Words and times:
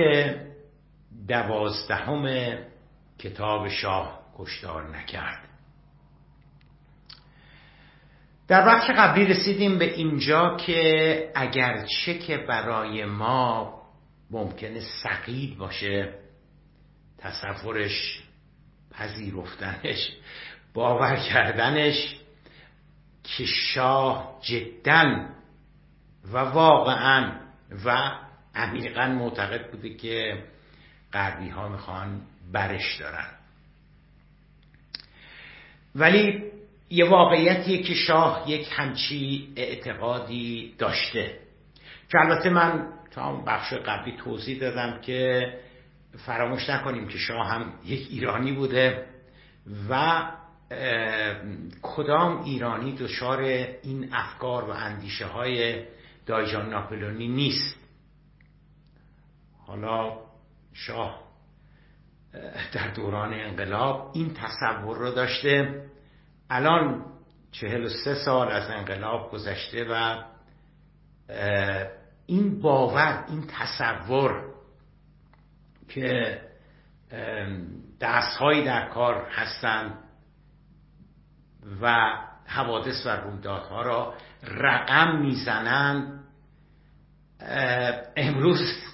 بخش 0.00 0.34
دوازدهم 1.28 2.56
کتاب 3.18 3.68
شاه 3.68 4.20
کشتار 4.38 4.96
نکرد. 4.96 5.48
در 8.48 8.66
بخش 8.66 8.90
قبلی 8.90 9.24
رسیدیم 9.24 9.78
به 9.78 9.94
اینجا 9.94 10.56
که 10.56 11.32
اگرچه 11.34 12.18
که 12.18 12.36
برای 12.36 13.04
ما 13.04 13.80
ممکنه 14.30 14.80
سقید 14.80 15.58
باشه 15.58 16.14
تصورش 17.18 18.22
پذیرفتنش 18.90 20.12
باور 20.74 21.16
کردنش 21.16 22.16
که 23.24 23.44
شاه 23.46 24.38
جدا 24.42 25.26
و 26.32 26.38
واقعا 26.38 27.32
و 27.84 28.10
عمیقا 28.54 29.06
معتقد 29.06 29.70
بوده 29.70 29.94
که 29.94 30.44
غربی 31.12 31.48
ها 31.48 31.68
می‌خوان 31.68 32.20
برش 32.52 32.96
دارن. 33.00 33.28
ولی 35.94 36.42
یه 36.90 37.08
واقعیتیه 37.08 37.82
که 37.82 37.94
شاه 37.94 38.44
یک 38.50 38.68
همچی 38.72 39.48
اعتقادی 39.56 40.74
داشته. 40.78 41.38
که 42.08 42.18
البته 42.18 42.50
من 42.50 42.88
تا 43.10 43.32
بخش 43.36 43.72
قبلی 43.72 44.16
توضیح 44.16 44.60
دادم 44.60 45.00
که 45.00 45.52
فراموش 46.26 46.70
نکنیم 46.70 47.08
که 47.08 47.18
شاه 47.18 47.48
هم 47.48 47.72
یک 47.84 48.08
ایرانی 48.10 48.52
بوده 48.52 49.06
و 49.90 50.22
کدام 51.82 52.42
ایرانی 52.42 52.92
دچار 52.92 53.40
این 53.82 54.08
افکار 54.12 54.64
و 54.64 54.70
اندیشه 54.70 55.26
های 55.26 55.84
دایجان 56.26 56.70
ناپلونی 56.70 57.28
نیست. 57.28 57.79
حالا 59.70 60.18
شاه 60.72 61.20
در 62.72 62.88
دوران 62.94 63.34
انقلاب 63.34 64.10
این 64.14 64.34
تصور 64.34 64.98
رو 64.98 65.10
داشته. 65.10 65.84
الان 66.50 67.04
چهل 67.52 67.84
و 67.84 67.88
سه 68.04 68.14
سال 68.14 68.48
از 68.48 68.70
انقلاب 68.70 69.30
گذشته 69.30 69.86
و 69.90 70.22
این 72.26 72.60
باور 72.60 73.24
این 73.28 73.46
تصور 73.48 74.44
که 75.88 76.40
دستهایی 78.00 78.64
در 78.64 78.88
کار 78.88 79.26
هستند 79.30 79.98
و 81.80 82.12
حوادث 82.46 83.06
و 83.06 83.08
رویدادها 83.08 83.82
را 83.82 84.14
رقم 84.42 85.16
می‌زنند 85.16 86.24
امروز 88.16 88.89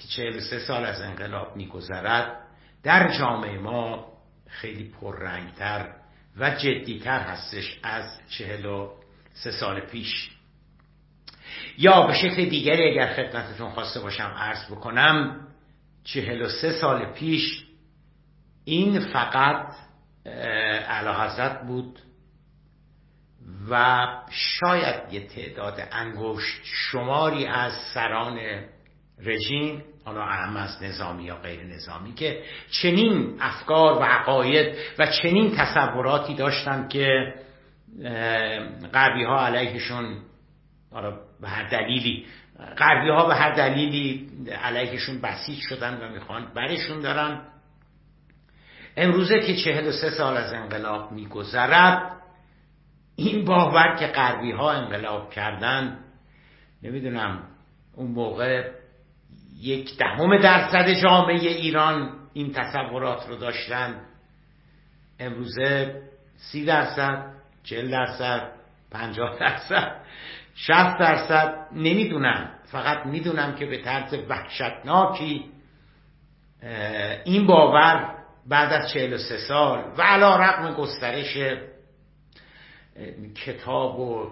که 0.00 0.08
چهل 0.08 0.40
سه 0.40 0.58
سال 0.58 0.84
از 0.84 1.00
انقلاب 1.00 1.56
میگذرد 1.56 2.36
در 2.82 3.18
جامعه 3.18 3.58
ما 3.58 4.12
خیلی 4.46 4.84
پررنگتر 5.00 5.94
و 6.36 6.50
جدیتر 6.50 7.20
هستش 7.20 7.80
از 7.82 8.20
چهل 8.28 8.66
و 8.66 8.90
سه 9.32 9.50
سال 9.50 9.80
پیش. 9.80 10.30
یا 11.78 12.06
به 12.06 12.14
شکل 12.14 12.44
دیگری 12.44 12.90
اگر 12.90 13.14
خدمتتون 13.14 13.70
خواسته 13.70 14.00
باشم 14.00 14.34
عرض 14.36 14.70
بکنم 14.70 15.46
چهل 16.04 16.42
و 16.42 16.48
سه 16.48 16.72
سال 16.72 17.12
پیش 17.12 17.66
این 18.64 19.00
فقط 19.00 19.74
حضرت 21.18 21.66
بود 21.66 21.98
و 23.70 24.06
شاید 24.30 25.12
یه 25.12 25.26
تعداد 25.26 25.88
انگشت 25.92 26.60
شماری 26.64 27.46
از 27.46 27.72
سران 27.94 28.38
رژیم 29.24 29.82
حالا 30.04 30.22
اهم 30.22 30.56
از 30.56 30.82
نظامی 30.82 31.24
یا 31.24 31.36
غیر 31.36 31.64
نظامی 31.64 32.14
که 32.14 32.42
چنین 32.70 33.36
افکار 33.40 33.98
و 33.98 34.02
عقاید 34.02 34.76
و 34.98 35.06
چنین 35.06 35.56
تصوراتی 35.56 36.34
داشتند 36.34 36.88
که 36.88 37.34
غربی 38.94 39.24
ها 39.24 39.46
علیهشون 39.46 40.16
حالا 40.92 41.18
به 41.40 41.48
هر 41.48 41.68
دلیلی 41.68 42.26
غربی 42.78 43.08
ها 43.08 43.26
به 43.26 43.34
هر 43.34 43.50
دلیلی 43.54 44.30
علیهشون 44.62 45.20
بسیج 45.20 45.58
شدن 45.60 46.00
و 46.00 46.12
می‌خوان 46.12 46.52
برشون 46.54 47.00
دارن. 47.00 47.40
امروزه 48.96 49.40
که 49.40 49.56
چهل 49.56 49.88
و 49.88 49.92
سه 49.92 50.10
سال 50.10 50.36
از 50.36 50.52
انقلاب 50.52 51.12
میگذرد 51.12 52.12
این 53.16 53.44
باور 53.44 53.96
که 53.98 54.06
غربی 54.06 54.52
ها 54.52 54.72
انقلاب 54.72 55.30
کردن 55.30 55.98
نمی‌دونم 56.82 57.42
اون 57.96 58.10
موقع 58.10 58.70
یک 59.60 59.98
دهم 59.98 60.38
درصد 60.38 60.88
جامعه 60.88 61.48
ایران 61.48 62.12
این 62.32 62.52
تصورات 62.52 63.28
رو 63.28 63.36
داشتن. 63.36 64.00
امروزه 65.18 66.02
سی 66.36 66.64
درصد 66.64 67.34
چل 67.64 67.90
درصد 67.90 68.52
پنجاه 68.90 69.38
درصد 69.38 70.00
شست 70.54 70.98
درصد 70.98 71.66
نمی‌دونم 71.72 72.50
فقط 72.64 73.06
می‌دونم 73.06 73.54
که 73.54 73.66
به 73.66 73.82
طرز 73.82 74.14
وحشتناکی 74.28 75.44
این 77.24 77.46
باور 77.46 78.14
بعد 78.46 78.72
از 78.72 78.92
چهل 78.92 79.12
و 79.12 79.18
سه 79.18 79.36
سال 79.36 79.84
و 79.98 80.02
علا 80.02 80.36
رقم 80.36 80.74
گسترش 80.74 81.36
کتاب 83.44 84.00
و 84.00 84.30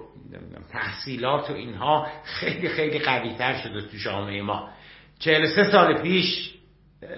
تحصیلات 0.73 1.51
و 1.51 1.53
اینها 1.53 2.07
خیلی 2.25 2.69
خیلی 2.69 2.99
قویتر 2.99 3.55
شده 3.55 3.83
تو 3.83 3.97
جامعه 3.97 4.43
ما. 4.43 4.71
چهل 5.19 5.47
سه 5.47 5.71
سال 5.71 6.03
پیش 6.03 6.55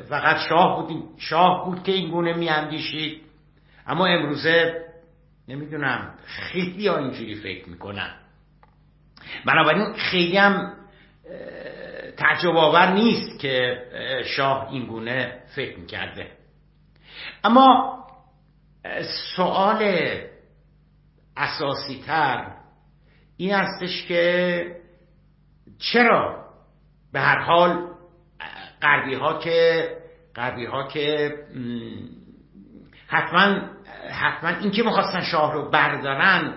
فقط 0.08 0.36
شاه 0.48 0.86
بود 0.86 1.04
شاه 1.18 1.64
بود 1.64 1.82
که 1.82 1.92
این 1.92 2.10
گونه 2.10 2.32
میاندیشید. 2.32 3.22
اما 3.86 4.06
امروزه 4.06 4.84
نمی‌دونم 5.48 6.14
خیلی 6.24 6.86
ها 6.86 6.98
اینجوری 6.98 7.34
فکر 7.34 7.68
می‌کنن. 7.68 8.14
بنابراین 9.44 9.92
خیلی 9.92 10.36
هم 10.36 10.76
تعجب 12.16 12.56
آور 12.56 12.92
نیست 12.92 13.40
که 13.40 13.82
شاه 14.26 14.70
این 14.70 14.86
گونه 14.86 15.42
فکر 15.54 15.78
می‌کرده. 15.78 16.30
اما 17.44 18.00
سوال 19.36 19.94
اساسی 21.36 22.02
تر 22.06 22.46
این 23.36 23.54
هستش 23.54 24.06
که 24.06 24.76
چرا 25.78 26.49
به 27.12 27.20
هر 27.20 27.38
حال 27.38 27.78
غربی 28.82 29.14
ها 29.14 29.38
که 29.38 29.88
غربی 30.36 30.64
ها 30.64 30.88
که 30.88 31.34
حتما 33.06 33.56
حتما 34.10 34.50
این 34.60 34.70
که 34.70 34.82
می‌خواستن 34.82 35.20
شاه 35.20 35.54
رو 35.54 35.70
بردارن 35.70 36.54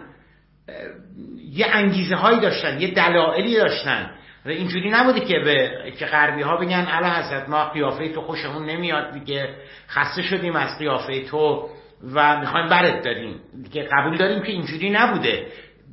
یه 1.52 1.68
انگیزه 1.70 2.16
هایی 2.16 2.40
داشتن 2.40 2.82
یه 2.82 2.94
دلایلی 2.94 3.56
داشتن. 3.56 4.12
اینجوری 4.46 4.90
نبوده 4.90 5.20
که 5.20 5.40
به 5.40 5.92
که 6.00 6.06
غربی 6.06 6.42
ها 6.42 6.58
بگن 6.58 6.88
الا 6.92 7.10
حضرت 7.10 7.50
ما 7.50 7.66
قیافه 7.70 8.10
تو 8.10 8.22
خوشمون 8.22 8.66
نمیاد 8.66 9.14
دیگه 9.14 9.56
خسته 9.90 10.22
شدیم 10.22 10.56
از 10.56 10.80
قیافه 10.80 11.24
تو 11.24 11.70
و 12.14 12.40
می‌خوایم 12.40 12.70
برد 12.70 13.04
داریم. 13.04 13.40
دیگه 13.64 13.90
قبول 13.92 14.18
داریم 14.18 14.44
که 14.44 14.52
اینجوری 14.52 14.90
نبوده. 14.90 15.48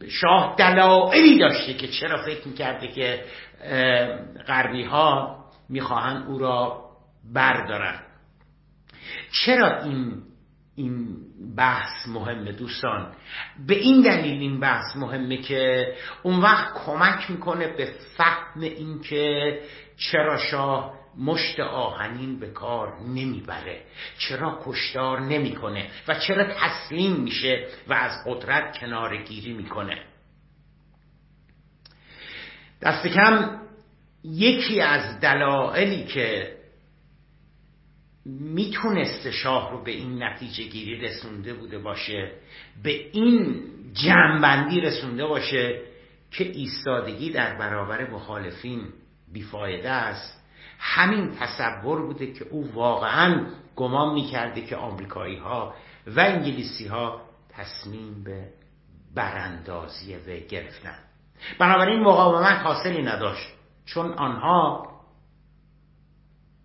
شاه 0.08 0.54
دلایلی 0.58 1.38
داشته 1.38 1.74
که 1.74 1.88
چرا 1.88 2.22
فکر 2.22 2.48
می‌کرده 2.48 2.88
که 2.88 3.24
غربی 4.46 4.84
ها 4.84 5.44
می‌خواهند 5.68 6.26
او 6.26 6.38
را 6.38 6.84
بردارن 7.34 8.00
چرا 9.32 9.82
این 9.82 10.22
این 10.76 11.16
بحث 11.56 12.08
مهمه 12.08 12.52
دوستان؟ 12.52 13.12
به 13.66 13.74
این 13.74 14.02
دلیل 14.02 14.40
این 14.40 14.60
بحث 14.60 14.96
مهمه 14.96 15.36
که 15.36 15.94
اون 16.22 16.40
وقت 16.40 16.74
کمک 16.84 17.30
می‌کنه 17.30 17.68
به 17.76 17.92
فهم 18.16 18.60
اینکه 18.60 19.60
چرا 19.96 20.36
شاه 20.36 20.94
مشت 21.18 21.60
آهنین 21.60 22.40
به 22.40 22.46
کار 22.46 23.00
نمی‌بره 23.00 23.82
چرا 24.18 24.60
کشتار 24.64 25.20
نمی‌کنه 25.20 25.90
و 26.08 26.14
چرا 26.14 26.44
تسلیم 26.44 27.12
میشه 27.16 27.66
و 27.88 27.92
از 27.92 28.12
قدرت 28.26 28.78
کنارگیری 28.78 29.52
می‌کنه. 29.52 30.09
دست 32.82 33.06
کم 33.06 33.60
یکی 34.24 34.80
از 34.80 35.20
دلایلی 35.20 36.04
که 36.04 36.56
می‌تونست 38.24 39.30
شاه 39.30 39.70
رو 39.70 39.84
به 39.84 39.90
این 39.90 40.22
نتیجه 40.22 40.64
گیری 40.64 40.96
رسونده 41.00 41.54
بوده 41.54 41.78
باشه 41.78 42.32
به 42.82 43.10
این 43.12 43.62
جمعبندی 43.92 44.80
رسونده 44.80 45.26
باشه 45.26 45.80
که 46.30 46.44
ایستادگی 46.44 47.30
در 47.30 47.58
برابر 47.58 48.10
مخالفین 48.10 48.84
بیفایده 49.32 49.90
است. 49.90 50.40
همین 50.78 51.34
تصور 51.34 52.06
بوده 52.06 52.32
که 52.32 52.44
او 52.44 52.72
واقعا 52.72 53.46
گمان 53.76 54.14
می‌کرده 54.14 54.60
که 54.60 54.76
آمریکایی 54.76 55.36
ها 55.36 55.74
و 56.06 56.20
انگلیسی 56.20 56.86
ها 56.86 57.20
تصمیم 57.48 58.24
به 58.24 58.48
براندازی 59.14 60.14
و 60.14 60.46
گرفتن. 60.48 60.98
بنابراین 61.58 62.00
مقاومت 62.00 62.58
حاصلی 62.58 63.02
نداشت 63.02 63.48
چون 63.84 64.12
آنها 64.12 64.90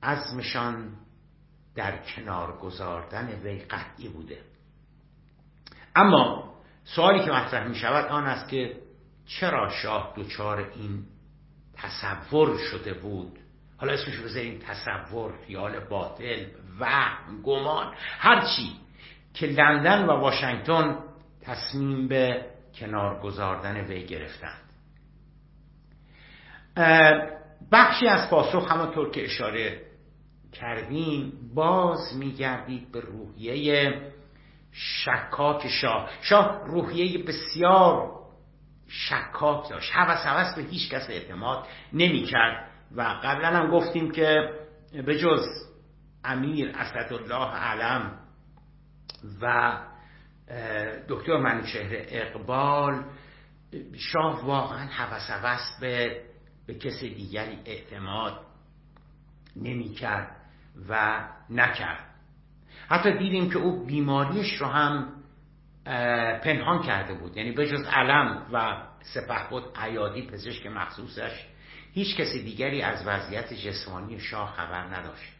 عزمشان 0.03 0.93
در 1.75 1.97
کنار 1.97 2.57
گذاردن 2.57 3.39
وی 3.43 3.59
قطعی 3.59 4.09
بوده. 4.09 4.37
اما 5.95 6.53
سوالی 6.83 7.25
که 7.25 7.31
مطرح 7.31 7.67
می 7.67 7.75
شود 7.75 8.05
آن 8.05 8.23
است 8.23 8.49
که 8.49 8.81
چرا 9.25 9.69
شاه 9.69 10.13
دچار 10.17 10.71
این 10.75 11.05
تصور 11.73 12.57
شده 12.57 12.93
بود؟ 12.93 13.39
حالا 13.77 13.93
اسمش 13.93 14.17
بذاریم 14.17 14.59
تصور 14.59 15.33
خیال 15.47 15.79
باطل 15.79 16.45
و 16.79 17.11
گمان 17.43 17.93
هرچی 18.19 18.71
که 19.33 19.47
لندن 19.47 20.05
و 20.05 20.11
واشنگتن 20.11 20.97
تصمیم 21.41 22.07
به 22.07 22.45
کنار 22.75 23.19
گذاردن 23.19 23.77
وی 23.77 24.05
گرفتند 24.05 24.64
بخشی 27.71 28.07
از 28.07 28.29
پاسخ 28.29 28.71
همانطور 28.71 29.11
که 29.11 29.25
اشاره 29.25 29.81
کردیم 30.53 31.33
باز 31.55 32.17
میگردید 32.17 32.91
به 32.91 32.99
روحیه 32.99 34.01
شکاک 34.71 35.67
شاه. 35.67 36.09
شاه 36.21 36.61
روحیه 36.65 37.23
بسیار 37.23 38.11
شکاک 38.87 39.69
داشت. 39.69 39.91
حوث 39.93 40.25
حوث 40.25 40.55
به 40.55 40.61
هیچ 40.61 40.89
کس 40.89 41.09
اعتماد 41.09 41.67
نمی‌کرد 41.93 42.69
و 42.95 43.01
قبلا 43.01 43.47
هم 43.47 43.71
گفتیم 43.71 44.11
که 44.11 44.49
به 45.05 45.17
جز 45.19 45.45
امیر 46.23 46.71
اسدالله 46.75 47.55
علم 47.55 48.19
و 49.41 49.77
دکتر 51.09 51.37
منوچهر 51.37 52.05
اقبال 52.07 53.03
شاه 53.97 54.45
واقعا 54.45 54.85
حوث 54.87 55.79
به 55.79 56.21
به 56.67 56.73
کسی 56.73 57.09
دیگری 57.09 57.59
اعتماد 57.65 58.39
نمی‌کرد 59.55 60.35
و 60.89 61.23
نکرد. 61.49 62.05
حتی 62.87 63.17
دیدیم 63.17 63.49
که 63.49 63.57
او 63.57 63.85
بیماریش 63.85 64.53
رو 64.53 64.67
هم 64.67 65.07
پنهان 66.43 66.83
کرده 66.83 67.13
بود. 67.13 67.37
یعنی 67.37 67.51
به 67.51 67.67
جز 67.67 67.85
علم 67.85 68.45
و 68.53 68.83
سپه 69.01 69.49
بود 69.49 69.63
عیادی 69.75 70.21
پزشک 70.21 70.65
مخصوصش 70.65 71.45
هیچ 71.93 72.15
کسی 72.15 72.43
دیگری 72.43 72.81
از 72.81 73.07
وضعیت 73.07 73.53
جسمانی 73.53 74.19
شاه 74.19 74.53
خبر 74.53 74.83
نداشت. 74.83 75.33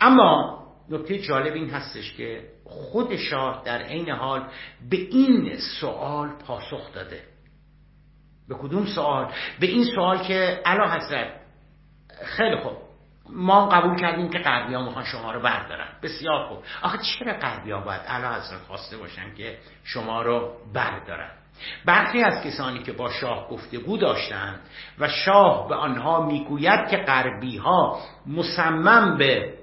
اما 0.00 0.60
نکته 0.88 1.18
جالب 1.18 1.54
این 1.54 1.70
هستش 1.70 2.12
که 2.12 2.48
خود 2.64 3.16
شاه 3.16 3.62
در 3.64 3.82
عین 3.82 4.10
حال 4.10 4.48
به 4.90 4.96
این 4.96 5.58
سوال 5.80 6.28
پاسخ 6.28 6.92
داده. 6.92 7.22
به 8.48 8.54
کدوم 8.54 8.86
سوال؟ 8.86 9.32
به 9.60 9.66
این 9.66 9.84
سوال 9.84 10.18
که 10.18 10.62
علا 10.66 10.90
حضرت 10.90 11.32
خیلی 12.24 12.56
خوب. 12.56 12.72
ما 13.30 13.68
قبول 13.68 13.96
کردیم 13.96 14.30
که 14.30 14.38
غربی 14.38 14.74
ها 14.74 14.84
می‌خوان 14.84 15.04
شما 15.04 15.32
رو 15.32 15.40
بردارن. 15.40 15.88
بسیار 16.02 16.48
خوب. 16.48 16.58
آخه 16.82 16.98
چرا 16.98 17.32
غربی 17.32 17.70
ها 17.70 17.80
باید 17.80 18.00
علا 18.00 18.34
حضرت 18.34 18.60
خواسته 18.60 18.96
باشن 18.96 19.34
که 19.34 19.58
شما 19.84 20.22
رو 20.22 20.52
بردارن؟ 20.74 21.30
برخی 21.84 22.22
از 22.22 22.42
کسانی 22.44 22.82
که 22.82 22.92
با 22.92 23.10
شاه 23.10 23.48
گفتگو 23.48 23.96
داشتند 23.96 24.60
و 24.98 25.08
شاه 25.08 25.68
به 25.68 25.74
آنها 25.74 26.26
می‌گوید 26.26 26.88
که 26.88 26.96
غربی 26.96 27.56
ها 27.56 28.00
مصمم 28.26 29.16
به 29.18 29.54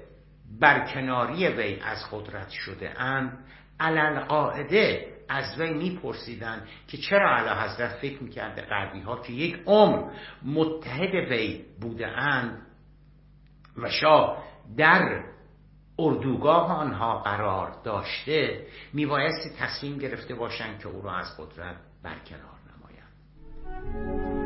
برکناری 0.60 1.48
وی 1.48 1.80
از 1.80 2.10
قدرت 2.12 2.50
شده 2.50 3.00
اند 3.00 3.38
علل 3.80 4.20
قاعده 4.20 5.11
از 5.32 5.60
وی 5.60 5.72
میپرسیدند 5.72 6.68
که 6.88 6.96
چرا 6.96 7.36
علا 7.36 7.62
حضرت 7.62 7.90
فکر 7.90 8.22
می‌کرده 8.22 8.62
غربی 8.62 9.00
ها 9.00 9.20
که 9.20 9.32
یک 9.32 9.62
عمر 9.66 10.10
متحد 10.44 11.14
وی 11.14 11.64
بوده 11.80 12.06
اند 12.06 12.66
و 13.76 13.90
شاه 13.90 14.44
در 14.76 15.24
اردوگاه 15.98 16.72
آنها 16.72 17.18
قرار 17.18 17.82
داشته 17.84 18.66
میبایستی 18.92 19.50
تصمیم 19.58 19.98
گرفته 19.98 20.34
باشند 20.34 20.78
که 20.78 20.88
او 20.88 21.02
را 21.02 21.14
از 21.14 21.36
قدرت 21.38 21.76
برکنار 22.02 22.58
نمایند. 22.68 24.41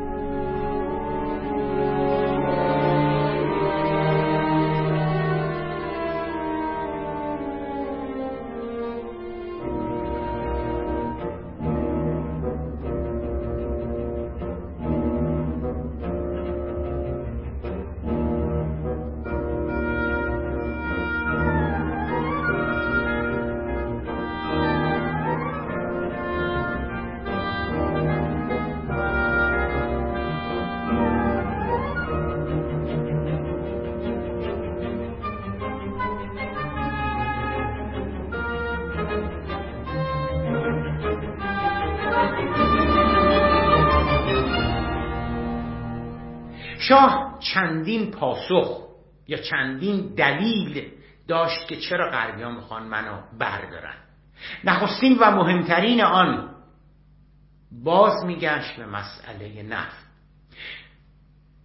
پاسخ 48.49 48.87
یا 49.27 49.37
چندین 49.37 50.15
دلیل 50.15 50.91
داشت 51.27 51.67
که 51.67 51.77
چرا 51.77 52.09
غربیان 52.09 52.55
می‌خوان 52.55 52.83
منو 52.83 53.21
بردارن. 53.39 53.95
نخستین 54.63 55.17
و 55.19 55.31
مهمترین 55.31 56.01
آن 56.01 56.49
باز 57.83 58.25
میگشت 58.25 58.75
به 58.77 58.85
مسئله 58.85 59.63
نفت. 59.63 60.07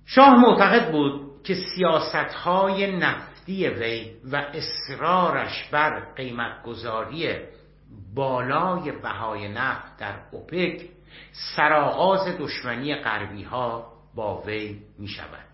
شاه 0.07 0.37
معتقد 0.37 0.93
بود 0.93 1.43
که 1.45 1.55
سیاست 1.55 2.35
های 2.35 2.97
نفتی 2.97 3.69
وی 3.69 4.11
و 4.33 4.37
اصرارش 4.37 5.69
بر 5.73 6.15
قیمت 6.17 6.63
گذاری 6.63 7.37
بالای 8.15 8.93
بهای 8.93 9.49
نفت 9.49 9.97
در 9.99 10.15
اوپک 10.33 10.89
سرآغاز 11.57 12.39
دشمنی 12.39 12.95
غربی 12.95 13.43
ها 13.43 13.93
با 14.15 14.43
وی 14.47 14.83
می 14.99 15.09
شود 15.09 15.52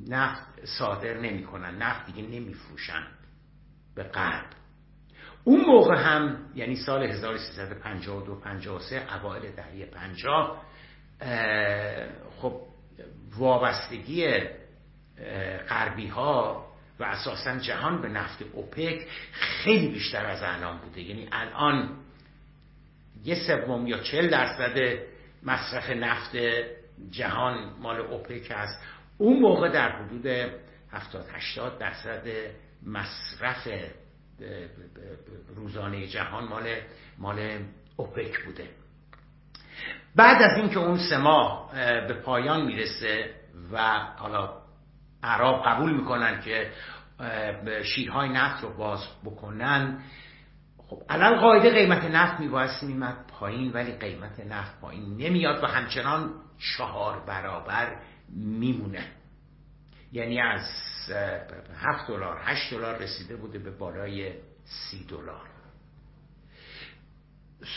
نفت 0.09 0.65
صادر 0.79 1.21
نمی‌کنن. 1.21 1.83
نفت 1.83 2.07
دیگه 2.07 2.23
نمیفروشن 2.23 3.07
به 3.95 4.03
غرب. 4.03 4.47
اون 5.45 5.61
موقع 5.61 5.97
هم 5.97 6.39
یعنی 6.55 6.77
سال 6.77 7.03
1352 7.03 8.35
53 8.35 9.15
اوایل 9.15 9.53
دهه 9.53 9.87
50 9.87 10.63
خب 12.37 12.61
وابستگی 13.39 14.41
غربی 15.69 16.07
ها 16.07 16.67
و 17.01 17.05
اساسا 17.05 17.59
جهان 17.59 18.03
به 18.03 18.09
نفت 18.09 18.43
اوپک 18.53 19.07
خیلی 19.33 19.89
بیشتر 19.89 20.27
از 20.27 20.43
الان 20.43 20.79
بوده. 20.79 21.01
یعنی 21.01 21.29
الان 21.33 21.99
یه 23.25 23.35
سوم 23.47 23.87
یا 23.87 23.99
چل 23.99 24.29
درصد 24.29 24.79
مصرف 25.43 25.91
نفت 25.91 26.37
جهان 27.11 27.73
مال 27.81 28.01
اوپک 28.01 28.51
است 28.51 28.81
اون 29.19 29.39
موقع 29.39 29.69
در 29.69 29.91
حدود 29.93 30.27
70 30.93 31.27
80 31.33 31.79
درصد 31.79 32.23
مصرف 32.87 33.69
روزانه 35.57 36.07
جهان 36.07 36.45
مال 36.45 36.77
مال 37.19 37.59
اوپک 37.97 38.45
بوده. 38.45 38.69
بعد 40.17 40.43
از 40.43 40.59
اینکه 40.59 40.79
اون 40.79 40.99
سه 40.99 41.17
ماه 41.19 41.71
به 42.09 42.15
پایان 42.15 42.67
می‌رسه 42.67 43.35
و 43.73 43.99
حالا 44.17 44.63
عرب 45.23 45.63
قبول 45.67 45.93
می‌کنن 45.93 46.41
که 46.41 46.71
شیرهای 47.83 48.29
نفت 48.29 48.63
رو 48.63 48.77
باز 48.77 49.07
بکنن 49.25 50.03
خب 50.93 51.03
الان 51.09 51.41
قاعده 51.41 51.71
قیمت 51.71 52.05
نفت 52.05 52.41
میبایستی 52.41 52.87
میمد 52.87 53.27
پایین 53.27 53.73
ولی 53.73 53.93
قیمت 53.93 54.41
نفت 54.41 54.81
پایین 54.81 55.17
نمیاد 55.17 55.65
و 55.65 55.67
همچنان 55.67 56.35
چهار 56.59 57.21
برابر 57.21 57.97
میمونه 58.29 59.05
یعنی 60.13 60.41
از 60.41 60.61
هفت 61.77 62.09
دلار 62.09 62.41
هشت 62.45 62.75
دلار 62.75 62.99
رسیده 62.99 63.37
بوده 63.37 63.59
به 63.59 63.71
بالای 63.71 64.33
سی 64.65 65.05
دلار. 65.05 65.49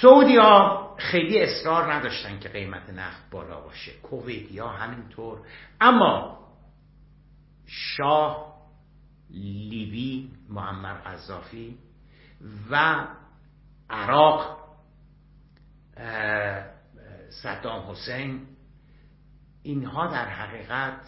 سعودیا 0.01 0.95
خیلی 0.97 1.41
اصرار 1.41 1.93
نداشتن 1.93 2.39
که 2.39 2.49
قیمت 2.49 2.89
نفت 2.89 3.29
بالا 3.31 3.61
باشه. 3.61 3.91
کویتیا 3.91 4.67
همینطور. 4.67 5.39
اما 5.81 6.39
شاه 7.65 8.55
لیبی 9.29 10.31
معمر 10.49 10.93
قذافی 10.93 11.77
و 12.71 13.07
عراق 13.89 14.57
صدام 17.29 17.91
حسین 17.91 18.47
اینها 19.63 20.07
در 20.07 20.29
حقیقت 20.29 21.07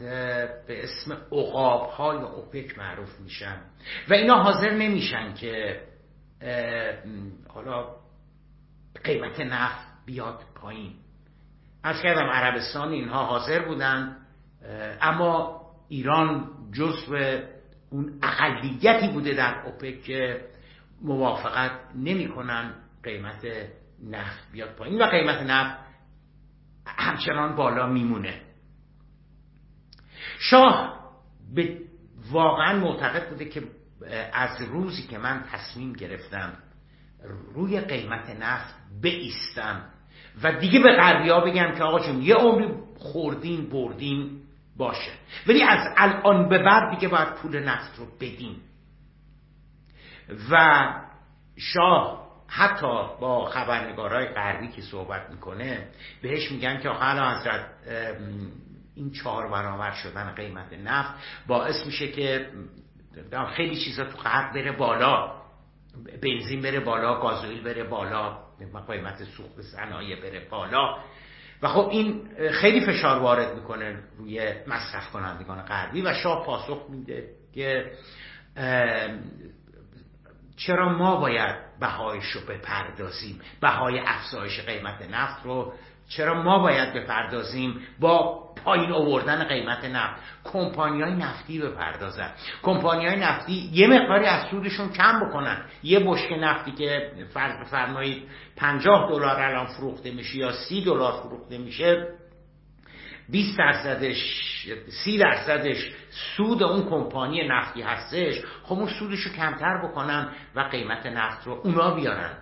به 0.68 0.84
اسم 0.84 1.18
اقاب 1.32 1.90
های 1.90 2.18
اوپک 2.18 2.78
معروف 2.78 3.20
میشن. 3.20 3.62
و 4.10 4.14
اینا 4.14 4.44
حاضر 4.44 4.70
نمیشن 4.70 5.34
که 5.34 5.82
حالا 7.48 7.88
قیمت 9.04 9.40
نفت 9.40 9.88
بیاد 10.06 10.40
پایین. 10.56 10.94
از 11.84 12.02
کردم 12.02 12.30
عربستان 12.30 12.92
اینها 12.92 13.26
حاضر 13.26 13.66
بودن 13.66 14.18
اما 15.02 15.62
ایران 15.90 16.50
جزو 16.74 17.40
اون 17.90 18.20
اقلیتی 18.24 19.08
بوده 19.08 19.34
در 19.34 19.66
اوپک 19.66 20.02
که 20.02 20.47
موافقت 21.02 21.72
نمی‌کنن 21.96 22.74
قیمت 23.04 23.46
نفت 24.04 24.52
بیاد 24.52 24.76
پایین. 24.76 25.02
و 25.02 25.06
قیمت 25.06 25.42
نفت 25.42 25.78
همچنان 26.86 27.56
بالا 27.56 27.88
میمونه. 27.88 28.42
شاه 30.40 31.00
به 31.56 31.78
واقعا 32.32 32.80
معتقد 32.80 33.30
بوده 33.30 33.46
که 33.46 33.64
از 34.34 34.62
روزی 34.62 35.08
که 35.08 35.18
من 35.18 35.44
تصمیم 35.52 35.94
گرفتم 35.94 36.54
روی 37.54 37.82
قیمت 37.82 38.30
نفت 38.30 38.76
بیستم 39.02 39.86
و 40.44 40.52
دیگه 40.52 40.80
به 40.80 40.96
غربیا 40.96 41.40
بگم 41.40 41.76
که 41.78 41.84
آقا 41.84 42.00
جون 42.00 42.22
یه 42.22 42.36
عمری 42.36 42.74
خوردین 42.98 43.70
بردین 43.70 44.42
باشه. 44.78 45.12
ولی 45.48 45.64
از 45.64 45.94
الان 45.98 46.50
به 46.50 46.58
بعد 46.58 46.96
دیگه 46.96 47.08
باید 47.08 47.34
پول 47.34 47.64
نفت 47.64 48.00
رو 48.00 48.06
بدین 48.20 48.56
و 50.52 50.88
شاه 51.58 52.28
حتی 52.48 53.20
با 53.22 53.46
خبرنگارای 53.46 54.28
غربی 54.28 54.68
که 54.68 54.82
صحبت 54.82 55.30
می‌کنه 55.30 55.88
بهش 56.22 56.52
میگن 56.52 56.80
که 56.80 56.90
آقا 56.90 57.32
حضرت 57.32 57.66
این 58.96 59.12
چهار 59.12 59.48
برابر 59.48 59.92
شدن 59.92 60.34
قیمت 60.36 60.74
نفت 60.74 61.14
باعث 61.48 61.86
میشه 61.86 62.12
که 62.12 62.50
خیلی 63.56 63.76
چیزا 63.76 64.06
تو 64.06 64.18
غرب 64.18 64.54
بره 64.54 64.72
بالا 64.72 65.38
بنزین 66.22 66.62
بره 66.62 66.80
بالا 66.80 67.20
گازوئیل 67.22 67.64
بره 67.64 67.84
بالا 67.84 68.38
قیمت 68.88 69.24
سوخت 69.24 69.62
صنایع 69.62 70.22
بره 70.22 70.48
بالا. 70.50 70.98
و 71.62 71.68
خب 71.68 71.90
این 71.92 72.30
خیلی 72.52 72.86
فشار 72.86 73.20
وارد 73.20 73.56
می‌کنه 73.56 74.04
روی 74.18 74.54
مصرف 74.68 75.12
کنندگان 75.12 75.62
غربی 75.62 76.02
و 76.02 76.14
شاه 76.14 76.46
پاسخ 76.46 76.86
میده 76.90 77.30
که 77.54 77.92
چرا 80.58 80.90
ما 80.90 81.16
باید 81.16 81.56
بهایش 81.80 82.26
رو 82.26 82.42
بپردازیم؟ 82.42 83.42
بهای 83.62 84.00
افزایش 84.00 84.60
قیمت 84.60 85.02
نفت 85.12 85.46
رو. 85.46 85.74
چرا 86.10 86.44
ما 86.44 86.60
باید 86.60 86.94
بپردازیم 86.94 87.82
با 88.00 88.44
پایین 88.64 88.92
آوردن 88.92 89.44
قیمت 89.44 89.86
نفت؟ 89.86 90.22
کمپانی 90.44 91.02
های 91.02 91.14
نفتی 91.14 91.60
بپردازن. 91.60 92.32
کمپانی 92.64 93.06
های 93.06 93.20
نفتی 93.20 93.70
یه 93.74 93.88
مقداری 93.88 94.26
از 94.26 94.50
سودشون 94.52 94.90
کم 94.90 95.20
بکنن. 95.20 95.66
یه 95.84 96.00
بشک 96.00 96.32
نفتی 96.40 96.72
که 96.72 97.12
فرض 97.34 97.62
بفرمایید 97.62 98.24
50 98.56 99.10
دلار 99.10 99.42
الان 99.42 99.66
فروخته 99.66 100.12
میشه 100.12 100.38
یا 100.38 100.52
30 100.52 100.82
دلار 100.82 101.22
فروخته 101.22 101.58
میشه 101.58 102.08
20 103.30 103.58
درصدش 103.58 104.18
30 105.04 105.18
درصدش 105.18 105.92
سود 106.10 106.64
اون 106.64 106.90
کمپانی 106.90 107.48
نفتی 107.48 107.82
هستش 107.82 108.42
خب 108.64 108.74
اون 108.74 108.88
سودش 108.88 109.20
رو 109.20 109.32
کمتر 109.32 109.88
بکنن 109.88 110.30
و 110.56 110.60
قیمت 110.60 111.06
نفت 111.06 111.48
رو 111.48 111.62
اونا 111.64 111.96
بیارن. 111.96 112.38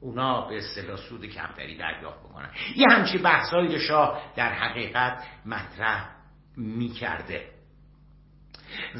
اونا 0.00 0.48
به 0.48 0.58
اصطلاح 0.58 0.96
سود 0.96 1.26
کمتری 1.26 1.76
دریافت 1.76 2.20
بکنن. 2.20 2.50
یه 2.76 2.86
همچی 2.90 3.18
بحثایی 3.18 3.80
شاه 3.80 4.22
در 4.36 4.52
حقیقت 4.52 5.24
مطرح 5.46 6.10
می‌کرده. 6.56 7.42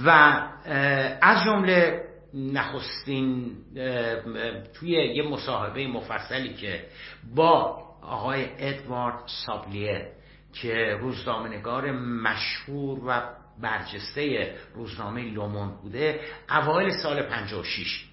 و 0.04 0.10
از 1.20 1.44
جمله 1.44 2.04
نخستین 2.34 3.56
توی 4.74 4.90
یه 4.90 5.22
مصاحبه 5.28 5.86
مفصلی 5.86 6.54
که 6.54 6.84
با 7.34 7.84
آقای 8.02 8.46
ادوارد 8.58 9.22
سابلیه 9.46 10.12
که 10.54 10.98
روزنامه‌نگار 11.00 11.92
مشهور 11.92 13.00
و 13.06 13.22
برجسته 13.60 14.54
روزنامه 14.74 15.22
لومون 15.22 15.68
بوده 15.68 16.20
اوایل 16.50 16.90
سال 16.90 17.22
56 17.22 18.04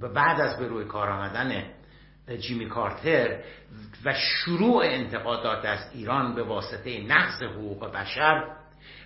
و 0.00 0.08
بعد 0.08 0.40
از 0.40 0.58
به 0.58 0.66
روی 0.68 0.84
کار 0.84 1.10
آمدن 1.10 1.64
جیمی 2.40 2.68
کارتر 2.68 3.38
و 4.04 4.14
شروع 4.14 4.84
انتقادات 4.84 5.64
از 5.64 5.90
ایران 5.94 6.34
به 6.34 6.42
واسطه 6.42 7.02
نقض 7.02 7.42
حقوق 7.42 7.92
بشر 7.92 8.44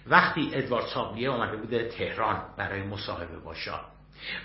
وقتی 0.06 0.50
ادوارد 0.54 0.86
سابلیه 0.86 1.28
اومده 1.30 1.56
بوده 1.56 1.88
تهران 1.88 2.42
برای 2.56 2.82
مصاحبه 2.82 3.38
با 3.38 3.54
شاه. 3.54 3.92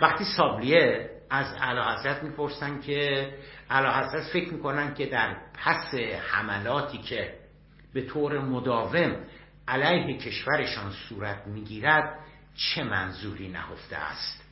وقتی 0.02 0.24
سابلیه 0.38 1.10
از 1.30 1.56
اعلی 1.62 1.80
حضرت 1.80 2.24
می‌پرسن 2.24 2.82
که 2.82 3.30
اعلی 3.70 3.88
حضرت 3.88 4.24
فکر 4.34 4.54
می‌کنن 4.54 4.94
که 4.94 5.06
در 5.06 5.36
پس 5.66 5.94
حملاتی 6.32 6.98
که 6.98 7.37
به 7.98 8.04
طور 8.04 8.40
مداوم 8.40 9.16
علیه 9.68 10.18
کشورشان 10.18 10.92
صورت 11.10 11.48
می‌گیرد 11.48 12.20
چه 12.56 12.84
منظوری 12.84 13.48
نهفته 13.48 13.96
است؟ 13.96 14.44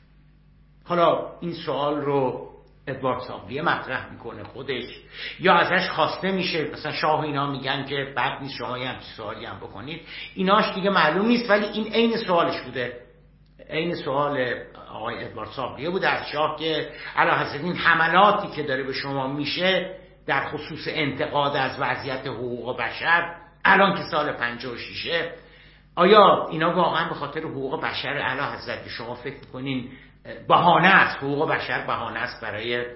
حالا 0.84 1.32
این 1.40 1.52
سوال 1.52 2.00
رو 2.00 2.50
ادوارد 2.86 3.22
سابلیه 3.22 3.62
مطرح 3.62 4.12
می‌کنه 4.12 4.44
خودش 4.44 4.84
یا 5.40 5.54
ازش 5.54 5.90
خواسته 5.90 6.32
میشه؟ 6.32 6.70
مثلا 6.72 6.92
شاه 6.92 7.20
اینا 7.20 7.50
میگن 7.50 7.84
که 7.84 8.12
بعد 8.16 8.42
نیست 8.42 8.54
شما 8.54 8.78
یه 8.78 9.00
سوالی 9.16 9.44
هم 9.44 9.56
بکنید. 9.56 10.00
ایناش 10.34 10.74
دیگه 10.74 10.90
معلوم 10.90 11.26
نیست 11.26 11.50
ولی 11.50 11.66
این 11.66 11.92
عین 11.92 12.16
سوالش 12.16 12.60
بوده. 12.60 13.00
عین 13.70 13.94
سوال 13.94 14.54
آقای 14.90 15.24
ادوارد 15.24 15.50
سابلیه 15.50 15.90
بوده 15.90 16.08
از 16.08 16.28
شاه 16.28 16.56
که 16.58 16.92
علا 17.16 17.52
این 17.52 17.76
حملاتی 17.76 18.48
که 18.48 18.62
داره 18.62 18.82
به 18.82 18.92
شما 18.92 19.26
میشه 19.26 19.96
در 20.26 20.48
خصوص 20.48 20.88
انتقاد 20.88 21.56
از 21.56 21.80
وضعیت 21.80 22.26
حقوق 22.26 22.78
بشر 22.80 23.34
الان 23.64 23.96
که 23.96 24.02
سال 24.02 24.32
56 24.32 25.30
آیا 25.96 26.48
اینا 26.50 26.76
واقعا 26.76 27.08
به 27.08 27.14
خاطر 27.14 27.40
حقوق 27.40 27.82
بشر 27.82 28.08
علا 28.08 28.52
حضرت 28.52 28.88
شما 28.88 29.14
فکر 29.14 29.36
می‌کنین 29.40 29.90
بهانه 30.48 30.88
است؟ 30.88 31.16
حقوق 31.16 31.50
بشر 31.50 31.86
بهانه 31.86 32.18
است 32.18 32.42
برای 32.42 32.86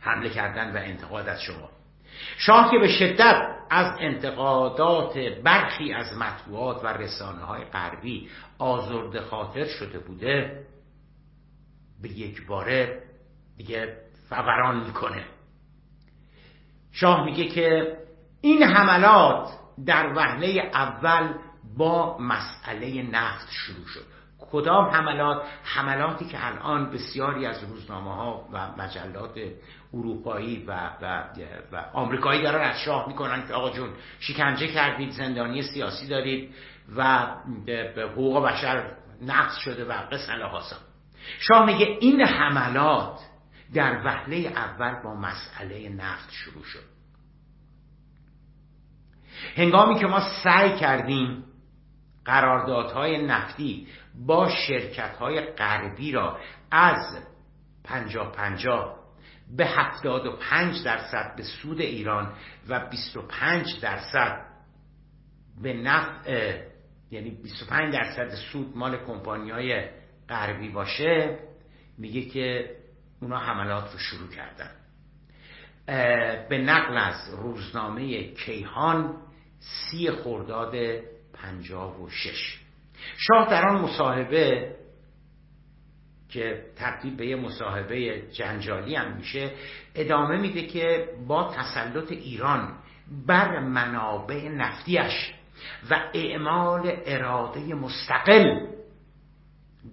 حمله 0.00 0.30
کردن 0.30 0.76
و 0.76 0.76
انتقاد 0.76 1.28
از 1.28 1.42
شما. 1.42 1.70
شاه 2.36 2.70
که 2.70 2.78
به 2.78 2.88
شدت 2.88 3.48
از 3.70 3.96
انتقادات 4.00 5.18
برخی 5.44 5.92
از 5.92 6.16
مطبوعات 6.16 6.84
و 6.84 6.86
رسانه 6.86 7.44
های 7.44 7.64
غربی 7.64 8.28
آزرد 8.58 9.20
خاطر 9.20 9.64
شده 9.64 9.98
بوده 9.98 10.64
به 12.02 12.08
یک 12.08 12.46
باره 12.46 13.02
دیگه 13.56 13.96
فوران 14.28 14.84
می‌کنه. 14.86 15.24
شاه 17.00 17.24
میگه 17.24 17.44
که 17.44 17.96
این 18.40 18.62
حملات 18.62 19.48
در 19.86 20.12
وهله 20.16 20.70
اول 20.74 21.34
با 21.76 22.18
مسئله 22.18 23.02
نفت 23.02 23.50
شروع 23.50 23.86
شد. 23.86 24.04
کدام 24.52 24.84
حملات؟ 24.84 25.42
حملاتی 25.64 26.24
که 26.24 26.46
الان 26.46 26.90
بسیاری 26.90 27.46
از 27.46 27.64
روزنامه 27.64 28.14
ها 28.14 28.48
و 28.52 28.82
مجلات 28.82 29.40
اروپایی 29.94 30.64
و, 30.66 30.90
و, 31.02 31.24
و 31.72 31.84
آمریکایی 31.92 32.42
دارن 32.42 32.70
از 32.70 32.80
شاه 32.80 33.08
می‌کنن 33.08 33.46
که 33.48 33.54
آقا 33.54 33.70
جون 33.70 33.90
شکنجه 34.20 34.66
کردید 34.66 35.10
زندانی 35.10 35.62
سیاسی 35.62 36.06
دارید 36.06 36.54
و 36.96 37.26
به 37.66 38.08
حقوق 38.12 38.46
بشر 38.46 38.90
نقص 39.22 39.56
شده 39.58 39.84
و 39.84 39.92
قصه 39.92 40.32
هاسا 40.32 40.76
شاه 41.38 41.66
میگه 41.66 41.86
این 42.00 42.20
حملات 42.20 43.27
در 43.74 44.04
وهله 44.04 44.36
اول 44.36 45.02
با 45.02 45.14
مسئله 45.14 45.88
نفت 45.88 46.30
شروع 46.30 46.64
شد. 46.64 46.84
هنگامی 49.56 50.00
که 50.00 50.06
ما 50.06 50.20
سعی 50.44 50.76
کردیم 50.76 51.44
قراردادهای 52.24 53.26
نفتی 53.26 53.86
با 54.26 54.48
شرکت 54.48 55.16
های 55.16 55.40
غربی 55.40 56.12
را 56.12 56.38
از 56.70 57.18
پنجاه 57.84 58.32
پنجاه 58.32 58.98
به 59.56 59.66
75 59.66 60.84
درصد 60.84 61.36
به 61.36 61.42
سود 61.42 61.80
ایران 61.80 62.32
و 62.68 62.88
25 62.90 63.80
درصد 63.80 64.46
به 65.62 65.72
نفع 65.72 66.62
یعنی 67.10 67.30
25 67.30 67.94
درصد 67.94 68.28
سود 68.28 68.76
مال 68.76 68.96
کمپانی 68.96 69.50
های 69.50 69.88
غربی 70.28 70.68
باشه 70.68 71.38
میگه 71.98 72.22
که 72.22 72.76
اونا 73.20 73.38
حملات 73.38 73.92
رو 73.92 73.98
شروع 73.98 74.28
کردن. 74.28 74.70
به 76.48 76.58
نقل 76.58 76.98
از 76.98 77.34
روزنامه 77.34 78.32
کیهان 78.32 79.16
سی 79.60 80.10
خرداد 80.10 80.74
پنجاب 81.32 82.00
و 82.00 82.10
شش. 82.10 82.60
شاه 83.16 83.50
در 83.50 83.68
آن 83.68 83.80
مصاحبه 83.80 84.74
که 86.28 86.64
تبدیل 86.76 87.16
به 87.16 87.26
یه 87.26 87.36
مصاحبه 87.36 88.22
جنجالی 88.32 88.94
هم 88.94 89.16
میشه 89.16 89.50
ادامه 89.94 90.36
میده 90.36 90.66
که 90.66 91.08
با 91.26 91.54
تسلط 91.56 92.12
ایران 92.12 92.78
بر 93.26 93.58
منابع 93.58 94.48
نفتیش 94.48 95.34
و 95.90 96.10
اعمال 96.14 96.96
اراده 97.06 97.74
مستقل 97.74 98.66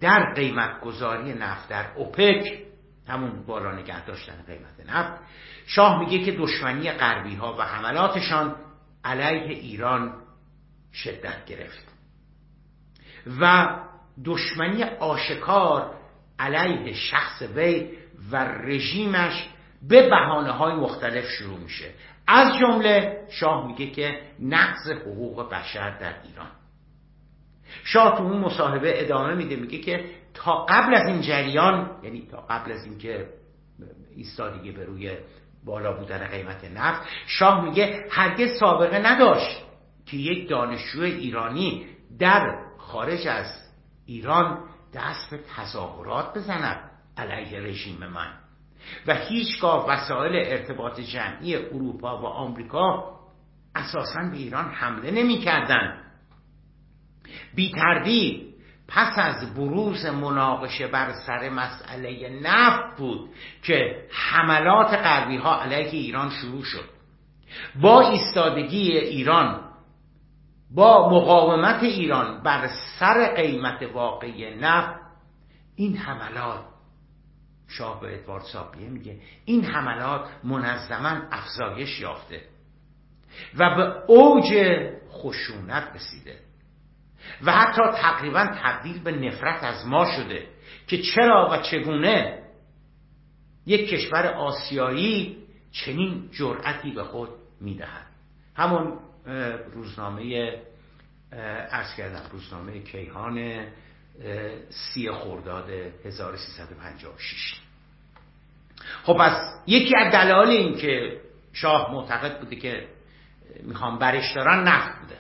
در 0.02 0.34
قیمت 0.34 0.82
گذاری 0.82 1.34
نفت 1.34 1.70
در 1.70 1.94
اوپک 1.96 2.66
همون 3.08 3.46
بالا 3.46 3.72
نگه 3.72 4.06
داشتن 4.06 4.44
قیمت 4.48 4.96
نفت. 4.96 5.22
شاه 5.66 6.00
میگه 6.00 6.26
که 6.26 6.32
دشمنی 6.32 6.92
غربی 6.92 7.36
ها 7.36 7.56
و 7.60 7.62
حملاتشان 7.62 8.56
علیه 9.04 9.58
ایران 9.58 10.14
شدت 10.94 11.46
گرفت. 11.46 11.86
و 13.40 13.76
دشمنی 14.26 14.84
آشکار 14.84 15.96
علیه 16.40 16.94
شخص 16.94 17.42
وی 17.56 17.90
و 18.32 18.36
رژیمش 18.46 19.50
به 19.90 20.10
بحانه 20.10 20.52
های 20.52 20.74
مختلف 20.74 21.26
شروع 21.26 21.60
میشه. 21.60 21.92
از 22.28 22.58
جمله 22.60 23.28
شاه 23.30 23.68
میگه 23.68 23.92
که 23.92 24.22
نقض 24.40 24.92
حقوق 24.92 25.50
بشر 25.50 25.98
در 25.98 26.14
ایران. 26.24 26.52
شاه 27.84 28.18
تو 28.18 28.24
اون 28.24 28.38
مصاحبه 28.38 29.04
ادامه 29.04 29.36
میده 29.36 29.56
میگه 29.56 29.78
که 29.78 30.06
تا 30.36 30.66
قبل 30.66 30.96
از 30.96 31.08
این 31.08 31.22
جریان 31.22 32.00
یعنی 32.04 32.28
تا 32.32 32.38
قبل 32.38 32.72
از 32.72 32.86
اینکه 32.86 33.30
ایستادگی 34.16 34.72
به 34.72 34.86
روی 34.86 35.18
بالا 35.66 35.94
بودن 35.94 36.28
قیمت 36.28 36.66
نفت 36.66 37.02
شاه 37.28 37.66
میگه 37.66 38.08
هرگز 38.12 38.60
سابقه 38.60 39.00
نداشت 39.00 39.64
که 40.06 40.18
یک 40.18 40.50
دانشجو 40.50 41.02
ایرانی 41.02 41.86
در 42.20 42.66
خارج 42.78 43.28
از 43.28 43.46
ایران 44.06 44.60
دست 44.94 45.30
به 45.32 45.40
تظاهرات 45.56 46.38
بزند 46.38 46.92
علیه 47.18 47.60
رژیم 47.60 47.98
من 47.98 48.34
و 49.08 49.16
هیچگاه 49.16 49.90
وسایل 49.90 50.52
ارتباط 50.52 51.00
جمعی 51.00 51.56
اروپا 51.56 52.22
و 52.22 52.26
آمریکا 52.26 53.16
اساسا 53.76 54.30
به 54.32 54.38
ایران 54.38 54.66
حمله 54.66 55.12
نمی 55.12 55.38
کردن. 55.38 56.02
بی 57.56 57.72
تردید 57.72 58.55
پس 58.88 59.14
از 59.18 59.54
بروز 59.54 60.06
مناقشه 60.06 60.88
بر 60.88 61.14
سر 61.14 61.50
مسئله 61.50 62.40
نفت 62.44 62.98
بود 62.98 63.30
که 63.64 64.08
حملات 64.12 64.94
غربی 64.94 65.38
ها 65.38 65.62
علیه 65.62 65.90
ایران 65.90 66.30
شروع 66.30 66.64
شد. 66.64 66.90
با 67.82 68.10
ایستادگی 68.10 68.98
ایران 68.98 69.62
با 70.72 71.10
مقاومت 71.10 71.84
ایران 71.84 72.44
بر 72.44 72.70
سر 73.00 73.34
قیمت 73.36 73.84
واقعی 73.94 74.56
نفت 74.56 75.00
این 75.76 75.98
حملات 75.98 76.66
شاه 77.68 78.02
به 78.02 78.16
ادوارد 78.16 78.44
ساقیه 78.44 78.90
میگه 78.90 79.20
این 79.46 79.66
حملات 79.66 80.30
منظما 80.44 81.22
افزایش 81.32 82.00
یافته 82.00 82.42
و 83.58 83.76
به 83.76 84.04
اوج 84.08 84.54
خشونت 85.12 85.96
رسیده. 85.96 86.45
و 87.42 87.52
حتی 87.52 87.82
تقریبا 87.96 88.50
تبدیل 88.64 89.04
به 89.04 89.12
نفرت 89.12 89.64
از 89.64 89.88
ما 89.88 90.12
شده 90.12 90.48
که 90.88 91.02
چرا 91.02 91.50
و 91.52 91.58
چگونه 91.58 92.40
یک 93.66 93.90
کشور 93.90 94.28
آسیایی 94.28 95.38
چنین 95.72 96.30
جرأتی 96.32 96.92
به 96.92 97.04
خود 97.04 97.30
می‌دهد. 97.62 98.06
همون 98.56 99.00
روزنامه 99.74 100.54
ارز 101.72 101.96
کردم 101.96 102.22
روزنامه 102.32 102.80
کیهان 102.80 103.66
سی 104.70 105.12
خرداد 105.12 105.70
1356 106.06 107.56
خب 109.04 109.18
پس 109.20 109.38
یکی 109.68 109.98
از 109.98 110.14
دلایل 110.14 110.50
این 110.50 110.78
که 110.78 111.22
شاه 111.54 111.94
معتقد 111.94 112.40
بوده 112.40 112.56
که 112.56 112.88
می‌خوام 113.64 114.00
برش 114.00 114.34
دارن 114.36 114.68
نفت 114.68 115.00
بوده. 115.00 115.18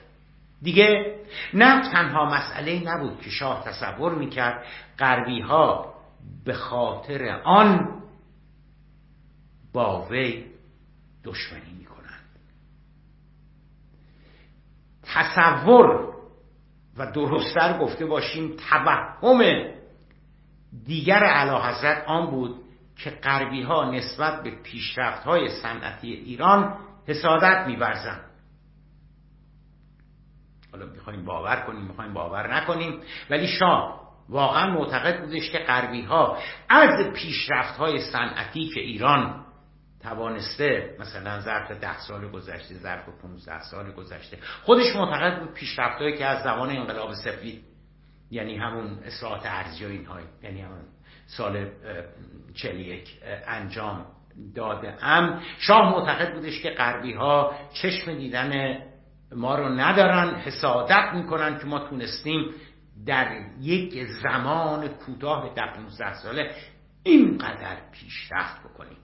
دیگه 0.62 1.15
نفت 1.54 1.91
تنها 1.91 2.26
مسئله 2.26 2.84
نبود 2.84 3.22
که 3.22 3.30
شاه 3.30 3.63
تصور 3.63 4.15
می‌کرد 4.15 4.65
غربی 5.00 5.41
ها 5.41 5.94
به 6.46 6.54
خاطر 6.54 7.41
آن 7.44 8.02
با 9.74 10.06
وی 10.06 10.46
دشمنی 11.24 11.74
می‌کنند. 11.80 12.39
تصور 15.04 16.15
و 16.98 17.12
درستتر 17.12 17.78
گفته 17.78 18.06
باشیم 18.06 18.56
توهم 18.70 19.65
دیگر 20.86 21.24
علا 21.24 21.62
حضرت 21.62 22.04
آن 22.08 22.32
بود 22.32 22.62
که 22.98 23.10
غربی 23.10 23.62
ها 23.62 23.91
نسبت 23.91 24.44
به 24.44 24.52
پیشرفت 24.52 25.24
های 25.24 25.50
صنعتی 25.50 26.13
ایران 26.13 26.78
حسادت 27.08 27.68
میورزند. 27.68 28.35
حالا 30.75 30.85
می‌خوایم 30.91 31.25
باور 31.25 31.55
کنیم 31.55 31.81
می‌خوایم 31.81 32.13
باور 32.13 32.55
نکنیم. 32.55 32.99
ولی 33.29 33.47
شاه 33.47 34.05
واقعا 34.29 34.71
معتقد 34.71 35.21
بودش 35.21 35.49
که 35.49 35.59
غربی 35.59 36.01
ها 36.01 36.38
از 36.69 37.13
پیشرفت 37.13 37.77
های 37.77 37.99
صنعتی 37.99 38.67
که 38.67 38.79
ایران 38.79 39.45
توانسته 40.03 40.95
مثلا 40.99 41.39
ظرف 41.39 41.71
ده 41.71 41.99
سال 41.99 42.27
گذشته 42.31 42.75
ظرف 42.75 43.09
15 43.21 43.61
سال 43.61 43.91
گذشته 43.91 44.38
خودش 44.63 44.95
معتقد 44.95 45.39
بود 45.39 45.53
پیشرفتهایی 45.53 46.17
که 46.17 46.25
از 46.25 46.43
زمان 46.43 46.69
انقلاب 46.69 47.13
سفید 47.13 47.63
یعنی 48.31 48.57
همون 48.57 48.99
اصلاحات 49.03 49.45
ارزی 49.45 49.85
و 49.85 49.88
اینها 49.88 50.19
یعنی 50.43 50.61
همون 50.61 50.81
سال 51.27 51.69
41 52.53 53.19
انجام 53.47 54.05
داده 54.55 55.05
ام. 55.05 55.41
شاه 55.57 55.89
معتقد 55.91 56.33
بودش 56.33 56.61
که 56.61 56.69
غربی 56.69 57.13
ها 57.13 57.55
چشم 57.73 58.13
دیدن 58.13 58.79
ما 59.35 59.55
رو 59.55 59.69
ندارن 59.69 60.35
حسادت 60.35 61.13
می‌کنن 61.13 61.59
که 61.59 61.65
ما 61.65 61.79
تونستیم 61.79 62.51
در 63.05 63.41
یک 63.61 64.07
زمان 64.23 64.88
کوتاه 64.88 65.53
در 65.55 65.73
15 65.73 66.13
ساله 66.13 66.51
اینقدر 67.03 67.77
پیشرفت 67.91 68.59
بکنیم. 68.63 68.97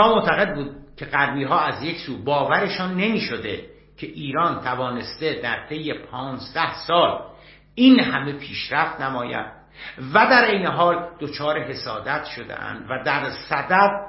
شاه 0.00 0.14
معتقد 0.14 0.54
بود 0.54 0.76
که 0.96 1.04
غربی 1.04 1.44
ها 1.44 1.60
از 1.60 1.82
یک 1.82 1.98
سو 1.98 2.24
باورشان 2.24 2.94
نمی 2.94 3.20
شده 3.20 3.64
که 3.96 4.06
ایران 4.06 4.60
توانسته 4.60 5.40
در 5.42 5.66
طی 5.68 5.92
پانزده 5.92 6.74
سال 6.86 7.22
این 7.74 8.00
همه 8.00 8.32
پیشرفت 8.32 9.00
نماید 9.00 9.46
و 10.14 10.26
در 10.26 10.44
این 10.44 10.66
حال 10.66 11.08
دچار 11.20 11.58
حسادت 11.58 12.24
شده 12.24 12.54
و 12.90 13.04
در 13.04 13.30
صدد 13.30 14.06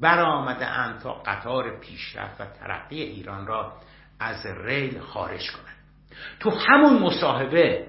برآمده 0.00 0.66
اند 0.66 1.00
تا 1.00 1.12
قطار 1.12 1.80
پیشرفت 1.80 2.40
و 2.40 2.44
ترقی 2.44 3.02
ایران 3.02 3.46
را 3.46 3.72
از 4.20 4.46
ریل 4.46 5.00
خارج 5.00 5.50
کنند. 5.52 5.76
تو 6.40 6.50
همون 6.50 7.02
مصاحبه 7.02 7.86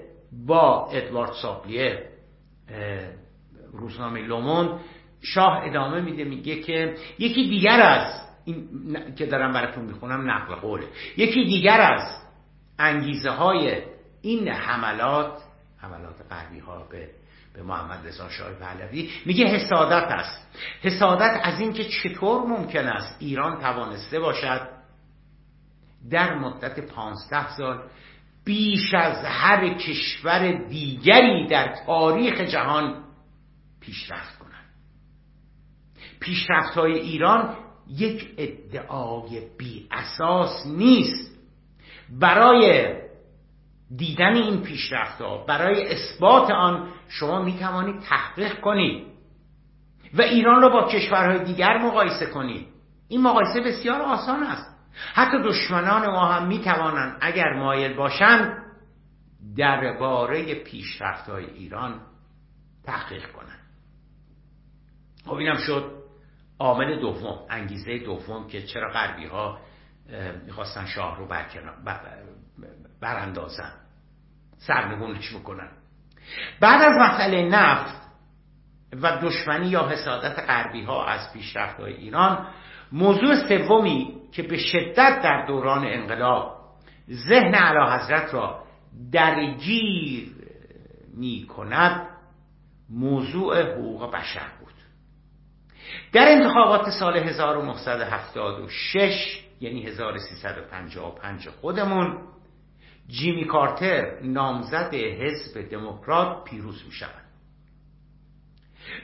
با 0.47 0.89
ادوارد 0.91 1.33
سابلیه 1.33 2.09
روزنامه 3.73 4.21
لومون 4.21 4.79
شاه 5.25 5.61
ادامه 5.65 6.01
میده 6.01 6.23
میگه 6.23 6.61
که 6.61 6.95
یکی 7.19 7.49
دیگر 7.49 7.81
از 7.81 8.21
این 8.45 8.67
که 9.15 9.25
دارم 9.25 9.53
براتون 9.53 9.85
می‌خونم 9.85 10.31
نقل 10.31 10.55
قوله. 10.55 10.87
یکی 11.17 11.45
دیگر 11.45 11.81
از 11.81 12.21
انگیزه 12.79 13.29
های 13.29 13.81
این 14.21 14.47
حملات 14.47 15.41
حملات 15.81 16.15
غربی 16.29 16.59
ها 16.59 16.87
به 16.91 17.09
به 17.53 17.63
محمد 17.63 18.07
رضا 18.07 18.29
شاه 18.29 18.53
پهلوی 18.53 19.09
میگه 19.25 19.45
حسادت 19.45 20.11
است. 20.11 20.47
حسادت 20.81 21.39
از 21.43 21.59
اینکه 21.59 21.83
چطور 21.83 22.47
ممکن 22.47 22.87
است 22.87 23.17
ایران 23.19 23.59
توانسته 23.59 24.19
باشد 24.19 24.69
در 26.09 26.35
مدت 26.35 26.79
پانزده 26.79 27.57
سال 27.57 27.83
بیش 28.45 28.93
از 28.93 29.25
هر 29.25 29.73
کشور 29.73 30.51
دیگری 30.51 31.47
در 31.47 31.75
تاریخ 31.85 32.41
جهان 32.41 33.03
پیشرفت 33.79 34.34
پیشرفت 36.19 36.73
های 36.73 36.93
ایران 36.93 37.55
یک 37.87 38.33
ادعای 38.37 39.41
بی 39.57 39.87
اساس 39.91 40.65
نیست. 40.65 41.35
برای 42.19 42.95
دیدن 43.97 44.35
این 44.35 44.61
پیشرفت 44.61 45.21
ها 45.21 45.45
برای 45.45 45.93
اثبات 45.93 46.51
آن 46.51 46.89
شما 47.07 47.41
می 47.41 47.53
توانید 47.59 48.01
تحقیق 48.01 48.59
کنید 48.59 49.07
و 50.13 50.21
ایران 50.21 50.61
را 50.61 50.69
با 50.69 50.87
کشورهای 50.87 51.43
دیگر 51.43 51.77
مقایسه 51.77 52.25
کنید. 52.25 52.67
این 53.07 53.21
مقایسه 53.21 53.61
بسیار 53.61 54.01
آسان 54.01 54.43
است. 54.43 54.75
حتی 55.13 55.37
دشمنان 55.43 56.07
ما 56.07 56.25
هم 56.25 56.47
می 56.47 56.59
توانند 56.59 57.17
اگر 57.21 57.53
مایل 57.53 57.93
باشند 57.93 58.65
درباره 59.57 60.55
پیشرفت 60.55 61.29
های 61.29 61.45
ایران 61.45 62.01
تحقیق 62.83 63.31
کنند. 63.31 63.65
خب 65.25 65.33
اینم 65.33 65.57
شد. 65.57 66.04
عامل 66.59 66.99
دوم 66.99 67.39
انگیزه 67.49 67.97
دوم 67.97 68.47
که 68.47 68.61
چرا 68.61 68.91
غربی 68.91 69.25
ها 69.25 69.59
می‌خواستن 70.45 70.85
شاه 70.85 71.17
رو 71.17 71.27
براندازن. 73.01 73.71
سرنگونش 74.57 75.35
بکنن؟ 75.35 75.69
بعد 76.59 76.81
از 76.81 76.93
مسئله 76.99 77.49
نفت 77.49 78.05
و 78.93 79.17
دشمنی 79.21 79.67
یا 79.67 79.89
حسادت 79.89 80.39
غربی 80.39 80.83
ها 80.83 81.05
از 81.05 81.33
پیشرفت 81.33 81.79
های 81.79 81.93
ایران 81.93 82.47
موضوع 82.91 83.47
سومی 83.47 84.15
که 84.31 84.43
به 84.43 84.57
شدت 84.57 85.21
در 85.23 85.45
دوران 85.47 85.85
انقلاب 85.85 86.55
ذهن 87.29 87.55
علا 87.55 87.97
حضرت 87.97 88.33
را 88.33 88.63
درگیر 89.11 90.35
می 91.17 91.47
کند 91.47 92.07
موضوع 92.89 93.61
حقوق 93.61 94.11
بشر 94.11 94.47
بود. 94.59 94.73
در 96.13 96.27
انتخابات 96.27 96.89
سال 96.89 97.17
1976 97.17 99.45
یعنی 99.61 99.83
1355 99.83 101.49
خودمون 101.49 102.17
جیمی 103.07 103.45
کارتر 103.45 104.19
نامزد 104.21 104.93
حزب 104.93 105.69
دموکرات 105.69 106.43
پیروز 106.43 106.85
می 106.85 106.91
شود 106.91 107.25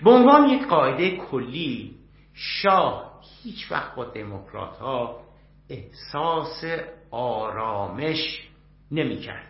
به 0.03 0.11
عنوان 0.11 0.49
یک 0.49 0.67
قاعده 0.67 1.17
کلی 1.17 1.95
شاه 2.33 3.21
هیچ 3.43 3.71
وقت 3.71 3.95
با 3.95 4.05
دموکرات 4.05 4.77
ها 4.77 5.21
احساس 5.69 6.63
آرامش 7.11 8.49
نمی 8.91 9.17
کرد 9.17 9.47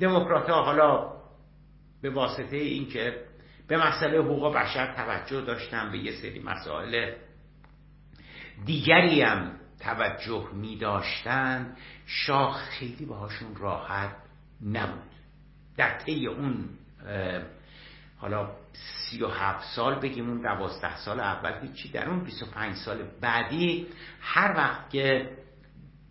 دموکرات 0.00 0.50
ها 0.50 0.62
حالا 0.62 1.12
به 2.02 2.10
واسطه 2.10 2.56
اینکه 2.56 3.24
به 3.76 3.86
مسئله 3.86 4.18
حقوق 4.18 4.54
بشر 4.54 4.94
توجه 4.94 5.40
داشتن 5.40 5.92
به 5.92 5.98
یه 5.98 6.12
سری 6.12 6.40
مسائل 6.40 7.12
دیگری 8.64 9.22
هم 9.22 9.52
توجه 9.80 10.48
می 10.52 10.76
داشتن. 10.76 11.76
شاه 12.06 12.54
خیلی 12.54 13.04
باهاشون 13.04 13.56
راحت 13.56 14.16
نبود. 14.66 15.10
در 15.76 15.98
طی 15.98 16.26
اون 16.26 16.68
حالا 18.16 18.50
سی 18.72 19.22
و 19.22 19.28
هفت 19.28 19.64
سال 19.76 19.94
بگیم 19.94 20.28
اون 20.28 20.42
دوازده 20.42 20.96
سال 20.96 21.20
اول 21.20 21.52
هیچی 21.62 21.88
در 21.88 22.08
اون 22.08 22.24
25 22.24 22.76
سال 22.76 22.98
بعدی 23.20 23.86
هر 24.20 24.56
وقت 24.56 24.90
که 24.90 25.30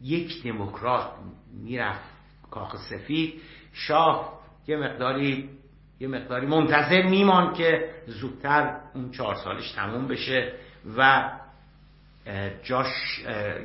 یک 0.01 0.43
دموکرات 0.43 1.11
می‌رفت 1.53 2.09
کاخ 2.51 2.75
سفید 2.77 3.41
شاه 3.73 4.39
یه 4.67 4.77
مقداری 4.77 5.49
یه 6.03 6.09
مقداری 6.09 6.45
منتظر 6.45 7.01
میمان 7.01 7.53
که 7.53 7.89
زودتر 8.07 8.79
اون 8.95 9.11
چهار 9.11 9.35
سالش 9.35 9.71
تموم 9.71 10.07
بشه 10.07 10.53
و 10.97 11.31
جاش 12.63 12.87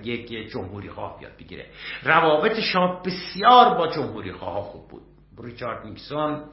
یک 0.05 0.51
جمهوری 0.51 0.91
خواه 0.91 1.19
بیاد 1.19 1.37
بگیره. 1.39 1.67
روابط 2.03 2.61
شاه 2.61 3.03
بسیار 3.03 3.75
با 3.75 3.89
جمهوری 3.89 4.33
خواه 4.33 4.63
خوب 4.65 4.89
بود. 4.89 5.03
ریچارد 5.43 5.87
نیکسون 5.87 6.45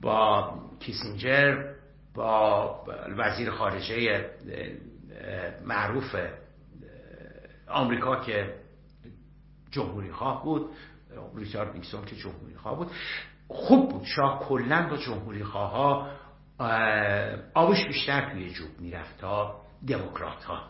با 0.00 0.54
کیسینجر 0.80 1.64
با 2.14 2.84
وزیر 3.16 3.50
خارجه 3.50 4.26
معروف 5.64 6.16
آمریکا 7.68 8.20
که 8.20 8.54
جمهوری 9.70 10.12
خواه 10.12 10.44
بود. 10.44 10.70
ریچارد 11.36 11.74
نیکسون 11.74 12.04
که 12.04 12.16
جمهوری 12.16 12.56
خواه 12.56 12.76
بود. 12.76 12.90
خوب 13.48 13.90
بود. 13.90 14.04
شاه 14.04 14.40
کلا 14.48 14.88
با 14.90 14.96
جمهوری 14.96 15.44
خواه 15.44 16.08
آبش 17.54 17.86
بیشتر 17.86 18.30
توی 18.30 18.50
جوب 18.50 18.80
می‌رفت 18.80 19.18
تا 19.18 19.60
دموکرات 19.88 20.44
ها 20.44 20.62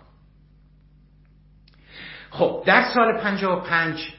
خب 2.31 2.63
در 2.67 2.95
سال 2.95 3.21
55 3.21 4.15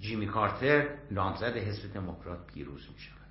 جیمی 0.00 0.26
کارتر 0.26 0.88
نامزد 1.10 1.56
حزب 1.56 1.94
دموکرات 1.94 2.46
پیروز 2.46 2.88
می 2.94 2.98
شود 2.98 3.22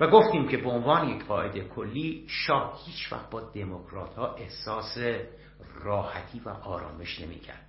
و 0.00 0.10
گفتیم 0.10 0.48
که 0.48 0.56
به 0.56 0.70
عنوان 0.70 1.08
یک 1.08 1.24
قاعده 1.24 1.60
کلی 1.60 2.24
شاه 2.28 2.80
هیچ 2.86 3.12
وقت 3.12 3.30
با 3.30 3.40
دموکرات 3.40 4.14
ها 4.14 4.34
احساس 4.34 4.98
راحتی 5.74 6.40
و 6.40 6.48
آرامش 6.48 7.20
نمی 7.20 7.38
کرد 7.38 7.66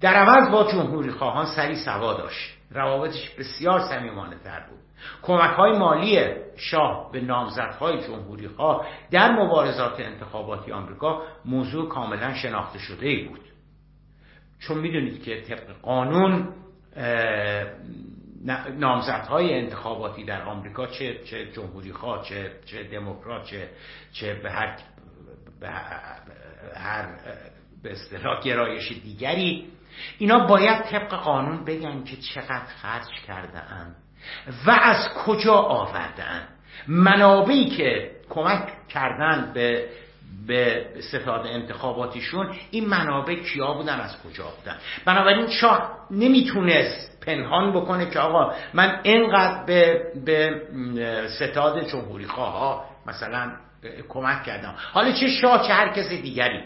در 0.00 0.14
عوض 0.14 0.50
با 0.50 0.72
جمهوری 0.72 1.10
خواهان 1.10 1.46
سری 1.46 1.76
سوا 1.76 2.14
داشت. 2.14 2.55
روابطش 2.70 3.30
بسیار 3.30 3.80
صمیمانه 3.80 4.36
تر 4.44 4.60
بود. 4.60 4.78
کمک 5.22 5.56
های 5.56 5.78
مالی 5.78 6.28
شاه 6.56 7.12
به 7.12 7.20
نامزدهای 7.20 8.06
جمهوری 8.06 8.48
خواه 8.48 8.86
در 9.10 9.32
مبارزات 9.32 10.00
انتخاباتی 10.00 10.72
آمریکا 10.72 11.22
موضوع 11.44 11.88
کاملا 11.88 12.34
شناخته 12.34 12.78
شده 12.78 13.06
ای 13.06 13.24
بود. 13.24 13.40
چون 14.58 14.78
می‌دونید 14.78 15.22
که 15.22 15.40
طبق 15.40 15.72
قانون 15.82 16.48
نامزدهای 18.78 19.54
انتخاباتی 19.54 20.24
در 20.24 20.42
آمریکا 20.42 20.86
چه 20.86 21.24
چه 21.24 21.52
جمهوری 21.52 21.92
خواه 21.92 22.24
چه 22.24 22.52
چه 22.66 22.82
دموکرات 22.82 23.44
چه 23.44 23.68
چه 24.12 24.34
به 24.34 24.50
هر 24.50 24.78
به 25.60 25.68
هر 26.74 27.06
به 27.82 27.92
اصطلاح 27.92 28.42
گرایش 28.42 28.92
دیگری 28.92 29.66
اینا 30.18 30.46
باید 30.46 30.82
طبق 30.82 31.14
قانون 31.14 31.64
بگن 31.64 32.04
که 32.04 32.16
چقدر 32.16 32.66
خرج 32.82 33.08
کرده 33.26 33.62
و 34.66 34.70
از 34.70 35.08
کجا 35.26 35.54
آورده 35.54 36.24
منابعی 36.88 37.70
که 37.70 38.10
کمک 38.30 38.88
کردن 38.88 39.52
به 39.54 39.88
به 40.46 40.86
ستاد 41.00 41.46
انتخاباتیشون 41.46 42.54
این 42.70 42.88
منابع 42.88 43.34
کیا 43.34 43.72
بودن 43.72 44.00
از 44.00 44.16
کجا 44.22 44.44
بودن 44.44 44.76
بنابراین 45.04 45.50
شاه 45.50 45.98
نمی‌تونست 46.10 47.26
پنهان 47.26 47.72
بکنه 47.72 48.10
که 48.10 48.18
آقا 48.18 48.54
من 48.74 49.00
اینقدر 49.02 49.64
به, 49.64 50.02
به 50.24 50.60
ستاد 51.28 51.86
جمهوری 51.86 52.26
خواه 52.26 52.84
مثلا 53.06 53.52
کمک 54.08 54.42
کردم. 54.42 54.74
حالا 54.92 55.12
چه 55.12 55.28
شاه 55.28 55.66
چه 55.66 55.72
هر 55.72 55.88
کس 55.88 56.08
دیگری 56.08 56.62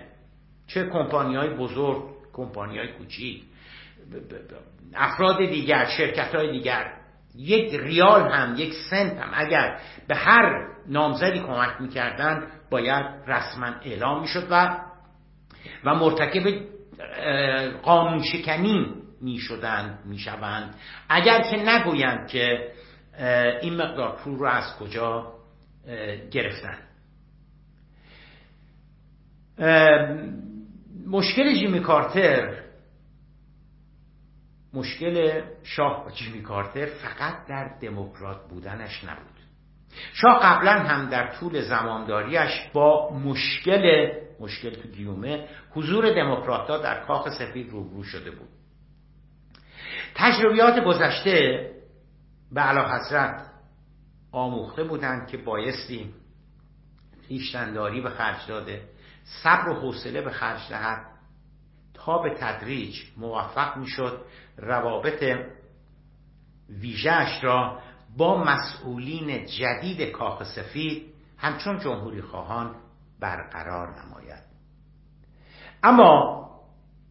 چه 0.67 0.91
کمپانی 0.91 1.37
های 1.37 1.57
بزرگ 1.57 2.03
کمپانی 2.33 2.79
های 2.79 2.93
کوچیک 2.93 3.43
افراد 4.95 5.39
دیگر 5.39 5.85
شرکت 5.85 6.35
های 6.35 6.51
دیگر 6.51 6.93
یک 7.35 7.75
ریال 7.75 8.33
هم 8.33 8.55
یک 8.57 8.73
سنت 8.91 9.19
هم 9.19 9.31
اگر 9.35 9.81
به 10.09 10.17
هر 10.17 10.69
نامزدی 10.87 11.41
کمک 11.41 11.81
می‌کردن 11.81 12.47
باید 12.71 13.07
رسما 13.27 13.67
اعلام 13.67 14.21
می‌شد 14.21 14.47
و 14.51 14.79
و 15.85 15.95
مرتکب 15.95 16.43
قانون 17.83 18.23
شکنی 18.23 18.95
می‌شدند 19.21 19.99
می‌شوند. 20.05 20.75
اگر 21.09 21.41
که 21.51 21.57
نگویند 21.57 22.29
که 22.29 22.73
این 23.63 23.77
مقدار 23.77 24.17
پول 24.17 24.39
رو 24.39 24.47
از 24.47 24.77
کجا 24.77 25.33
گرفتن. 26.31 26.79
مشکل 31.11 31.55
جیمی 31.55 31.81
کارتر. 31.81 32.63
مشکل 34.73 35.43
شاه 35.63 36.07
و 36.07 36.11
جیمی 36.11 36.43
کارتر 36.43 36.87
فقط 36.87 37.47
در 37.49 37.79
دموکرات 37.81 38.49
بودنش 38.49 39.05
نبود. 39.05 39.41
شاه 40.13 40.41
قبلا 40.43 40.73
هم 40.73 41.11
در 41.11 41.35
طول 41.35 41.61
زمانداریش 41.63 42.71
با 42.73 43.15
مشکل 43.19 44.13
مشکل 44.41 44.71
تو 44.71 44.89
گیومه 44.89 45.49
حضور 45.71 46.15
دموکراتها 46.15 46.79
در 46.79 47.05
کاخ 47.05 47.29
سفید 47.39 47.71
روبرو 47.71 48.03
شده 48.03 48.31
بود. 48.31 48.49
تجربیات 50.15 50.85
گذشته 50.85 51.71
به 52.53 52.61
علا 52.61 52.89
حضرت 52.89 53.47
آموخته 54.33 54.85
بودند 54.85 55.27
که 55.29 55.37
بایستی 55.37 56.15
خیشتنداری 57.29 58.01
به 58.01 58.11
خرج 58.11 58.47
داده. 58.49 58.83
صبر 59.25 59.69
و 59.69 59.75
حوصله 59.75 60.21
به 60.21 60.31
خرج 60.31 60.69
دهد. 60.69 61.07
تا 61.95 62.19
به 62.19 62.35
تدریج 62.35 62.97
موفق 63.17 63.77
می‌شد 63.77 64.25
روابط 64.57 65.25
ویژهش 66.69 67.45
را 67.45 67.79
با 68.17 68.45
مسئولین 68.45 69.47
جدید 69.47 70.03
کاخ 70.03 70.45
سفید 70.45 71.15
همچون 71.39 71.79
جمهوری 71.79 72.23
خواهان 72.23 72.75
برقرار 73.21 74.03
نماید. 74.03 74.43
اما 75.83 76.41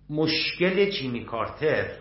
مشکل 0.10 0.90
جیمی 0.90 1.26
کارتر 1.26 1.92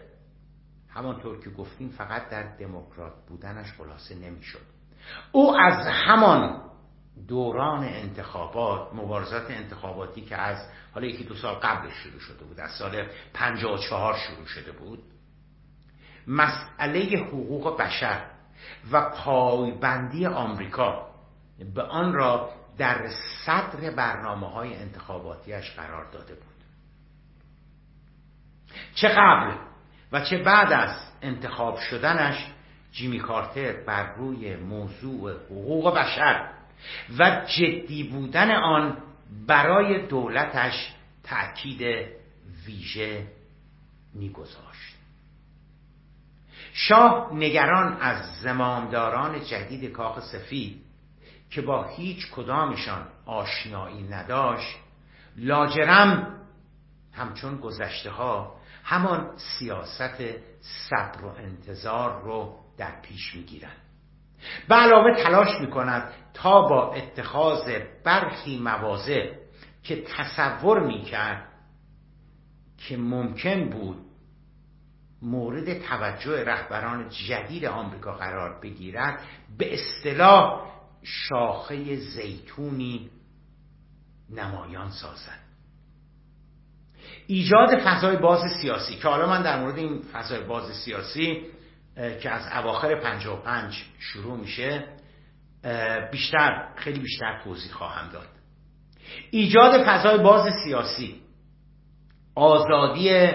همانطور 0.88 1.40
که 1.40 1.50
گفتیم 1.50 1.88
فقط 1.88 2.28
در 2.28 2.56
دموکرات 2.56 3.12
بودنش 3.28 3.72
خلاصه 3.72 4.14
نمی‌شد. 4.14 4.66
او 5.32 5.56
از 5.60 5.86
همان 5.86 6.67
دوران 7.28 7.84
انتخابات 7.84 8.94
مبارزات 8.94 9.50
انتخاباتی 9.50 10.20
که 10.20 10.36
از 10.36 10.68
حالا 10.94 11.06
یکی 11.06 11.24
دو 11.24 11.34
سال 11.34 11.54
قبلش 11.54 11.92
شروع 11.92 12.20
شده 12.20 12.44
بود 12.44 12.60
از 12.60 12.70
سال 12.70 13.06
54 13.34 14.16
شروع 14.16 14.46
شده 14.46 14.72
بود. 14.72 15.02
مسئله 16.26 17.00
حقوق 17.00 17.80
بشر 17.80 18.24
و 18.92 19.10
پایبندی 19.10 20.26
آمریکا 20.26 21.08
به 21.74 21.82
آن 21.82 22.12
را 22.12 22.50
در 22.78 23.08
صدر 23.46 23.90
برنامه 23.90 24.50
های 24.50 24.74
انتخاباتیش 24.74 25.70
قرار 25.70 26.10
داده 26.10 26.34
بود. 26.34 26.44
چه 28.94 29.08
قبل 29.08 29.56
و 30.12 30.20
چه 30.20 30.38
بعد 30.38 30.72
از 30.72 30.96
انتخاب 31.22 31.78
شدنش 31.78 32.46
جیمی 32.92 33.18
کارتر 33.18 33.72
بر 33.72 34.14
روی 34.14 34.56
موضوع 34.56 35.32
حقوق 35.32 35.94
بشر 35.94 36.57
و 37.18 37.44
جدی 37.56 38.04
بودن 38.04 38.50
آن 38.50 38.96
برای 39.46 40.06
دولتش 40.06 40.92
تأکید 41.22 42.08
ویژه 42.66 43.26
میگذاشت. 44.14 44.98
شاه 46.72 47.30
نگران 47.34 47.96
از 48.00 48.40
زمامداران 48.40 49.44
جدید 49.44 49.92
کاخ 49.92 50.20
سفید 50.20 50.84
که 51.50 51.62
با 51.62 51.84
هیچ 51.84 52.30
کدامشان 52.30 53.06
آشنایی 53.26 54.02
نداشت 54.02 54.76
لاجرم 55.36 56.34
همچون 57.12 57.56
گذشته 57.56 58.10
ها 58.10 58.56
همان 58.84 59.30
سیاست 59.36 60.22
صبر 60.60 61.24
و 61.24 61.28
انتظار 61.38 62.22
رو 62.22 62.58
در 62.78 63.00
پیش 63.00 63.34
می‌گیرند. 63.34 63.76
به 64.68 64.74
علاوه 64.74 65.14
تلاش 65.22 65.60
می 65.60 65.70
کند 65.70 66.12
تا 66.42 66.60
با 66.60 66.94
اتخاذ 66.94 67.70
برخی 68.04 68.58
مواضع 68.58 69.32
که 69.82 70.02
تصور 70.02 70.86
می 70.86 71.02
کرد 71.02 71.48
که 72.78 72.96
ممکن 72.96 73.70
بود 73.70 73.96
مورد 75.22 75.82
توجه 75.82 76.44
رهبران 76.44 77.08
جدید 77.08 77.64
آمریکا 77.64 78.12
قرار 78.12 78.60
بگیرد 78.60 79.20
به 79.58 79.74
اصطلاح 79.74 80.70
شاخه 81.02 81.96
زیتونی 81.96 83.10
نمایان 84.30 84.90
سازد. 84.90 85.48
ایجاد 87.26 87.78
فضای 87.78 88.16
باز 88.16 88.40
سیاسی 88.62 88.96
که 88.96 89.08
حالا 89.08 89.26
من 89.26 89.42
در 89.42 89.60
مورد 89.60 89.78
این 89.78 90.02
فضای 90.12 90.40
باز 90.40 90.72
سیاسی 90.84 91.46
که 91.96 92.30
از 92.30 92.64
اواخر 92.64 92.94
55 92.94 93.84
شروع 93.98 94.36
میشه 94.36 94.97
بیشتر 96.10 96.68
خیلی 96.76 97.00
بیشتر 97.00 97.40
توضیح 97.44 97.72
خواهم 97.72 98.08
داد. 98.12 98.26
ایجاد 99.30 99.84
فضای 99.86 100.18
باز 100.18 100.54
سیاسی. 100.64 101.22
آزادی 102.34 103.32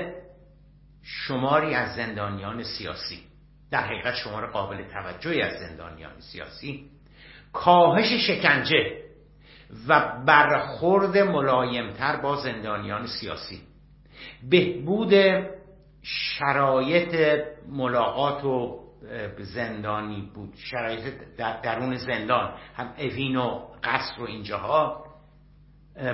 شماری 1.03 1.73
از 1.73 1.95
زندانیان 1.95 2.63
سیاسی. 2.63 3.23
در 3.71 3.83
حقیقت 3.83 4.15
شمار 4.15 4.51
قابل 4.51 4.83
توجهی 4.83 5.41
از 5.41 5.59
زندانیان 5.59 6.19
سیاسی. 6.19 6.89
کاهش 7.53 8.27
شکنجه 8.27 9.03
و 9.88 10.21
برخورد 10.25 11.17
ملایمتر 11.17 12.15
با 12.15 12.36
زندانیان 12.36 13.07
سیاسی. 13.07 13.62
بهبود 14.49 15.13
شرایط 16.01 17.41
ملاقات 17.69 18.43
و 18.43 18.83
زندانی 19.39 20.32
بود. 20.36 20.54
شرایط 20.56 21.13
درون 21.38 21.98
زندان. 21.98 22.54
هم 22.76 22.94
اوین 22.98 23.36
و 23.36 23.60
قصر 23.84 24.22
و 24.22 24.24
اینجاها. 24.24 25.04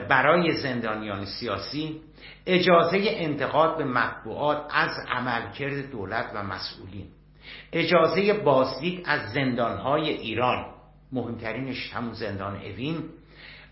برای 0.10 0.52
زندانیان 0.52 1.26
سیاسی 1.26 2.02
اجازه 2.46 2.98
انتقاد 3.04 3.78
به 3.78 3.84
مطبوعات 3.84 4.66
از 4.70 4.90
عملکرد 5.12 5.92
دولت 5.92 6.32
و 6.34 6.44
مسئولین. 6.44 7.08
اجازه 7.74 8.34
بازدید 8.34 9.04
از 9.06 9.34
زندانهای 9.34 10.10
ایران. 10.10 10.66
مهمترینش 11.12 11.94
همون 11.94 12.14
زندان 12.14 12.56
اوین. 12.56 13.04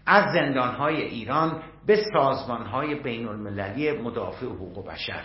از 0.06 0.34
زندانهای 0.34 1.02
ایران 1.02 1.64
به 1.86 2.04
سازمانهای 2.14 2.96
بین 2.96 3.28
المللی 3.28 3.92
مدافع 3.92 4.46
حقوق 4.46 4.88
بشر. 4.88 5.24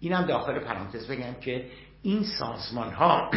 اینم 0.00 0.22
داخل 0.22 0.58
پرانتز 0.58 1.10
بگم 1.10 1.34
که 1.40 1.64
این 2.04 2.22
سازمان 2.38 2.92
ها 2.92 3.30